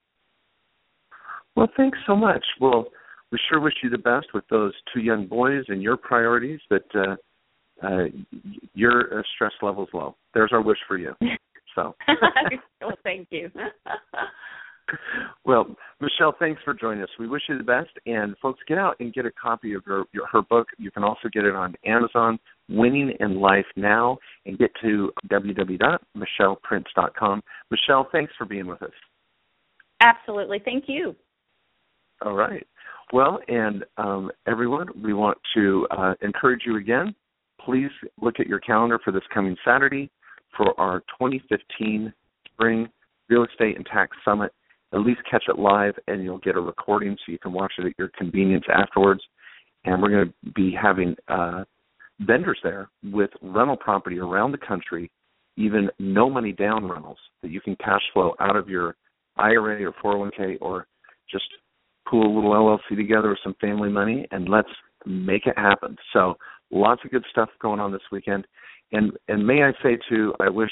[1.57, 2.45] Well, thanks so much.
[2.61, 2.87] Well,
[3.33, 6.61] we sure wish you the best with those two young boys and your priorities.
[6.71, 7.17] That uh,
[7.83, 8.05] uh,
[8.75, 10.15] your uh, stress levels low.
[10.35, 11.15] There's our wish for you.
[11.75, 11.97] So.
[12.81, 13.51] well, thank you.
[15.45, 17.11] well, Michelle, thanks for joining us.
[17.19, 20.05] We wish you the best, and folks, get out and get a copy of her
[20.13, 20.69] your, her book.
[20.79, 22.39] You can also get it on Amazon,
[22.71, 24.17] Winning in Life Now,
[24.47, 27.43] and get to www.michelleprince.com.
[27.71, 28.95] Michelle, thanks for being with us.
[30.01, 31.15] Absolutely, thank you.
[32.23, 32.67] All right.
[33.13, 37.15] Well, and um, everyone, we want to uh, encourage you again.
[37.65, 37.91] Please
[38.21, 40.11] look at your calendar for this coming Saturday
[40.57, 42.13] for our 2015
[42.53, 42.89] Spring
[43.29, 44.53] Real Estate and Tax Summit
[44.93, 47.87] at least catch it live and you'll get a recording so you can watch it
[47.87, 49.21] at your convenience afterwards.
[49.85, 51.65] And we're going to be having uh,
[52.21, 55.11] vendors there with rental property around the country,
[55.57, 58.97] even no money down rentals that you can cash flow out of your
[59.37, 60.87] IRA or 401k or
[61.31, 61.45] just
[62.09, 64.69] pool a little LLC together with some family money and let's
[65.05, 65.97] make it happen.
[66.13, 66.35] So
[66.71, 68.47] lots of good stuff going on this weekend.
[68.93, 70.71] And and may I say too, I wish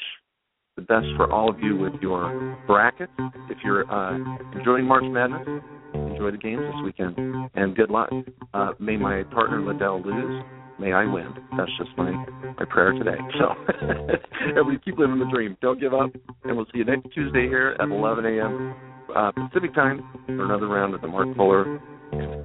[0.77, 3.13] the best for all of you with your brackets.
[3.49, 4.19] If you're uh,
[4.57, 5.63] enjoying March Madness,
[5.95, 7.17] enjoy the games this weekend,
[7.55, 8.11] and good luck.
[8.53, 10.45] Uh, may my partner Liddell lose.
[10.79, 11.29] May I win.
[11.57, 12.11] That's just my
[12.59, 13.19] my prayer today.
[13.39, 13.55] So
[14.51, 15.57] everybody keep living the dream.
[15.61, 16.11] Don't give up.
[16.45, 18.75] And we'll see you next Tuesday here at 11 a.m.
[19.15, 21.81] Uh, Pacific time for another round of the Mark Kohler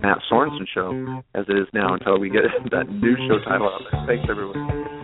[0.01, 3.81] Matt Sorensen show as it is now until we get that new show title out
[3.91, 4.05] there.
[4.07, 4.99] Thanks everyone.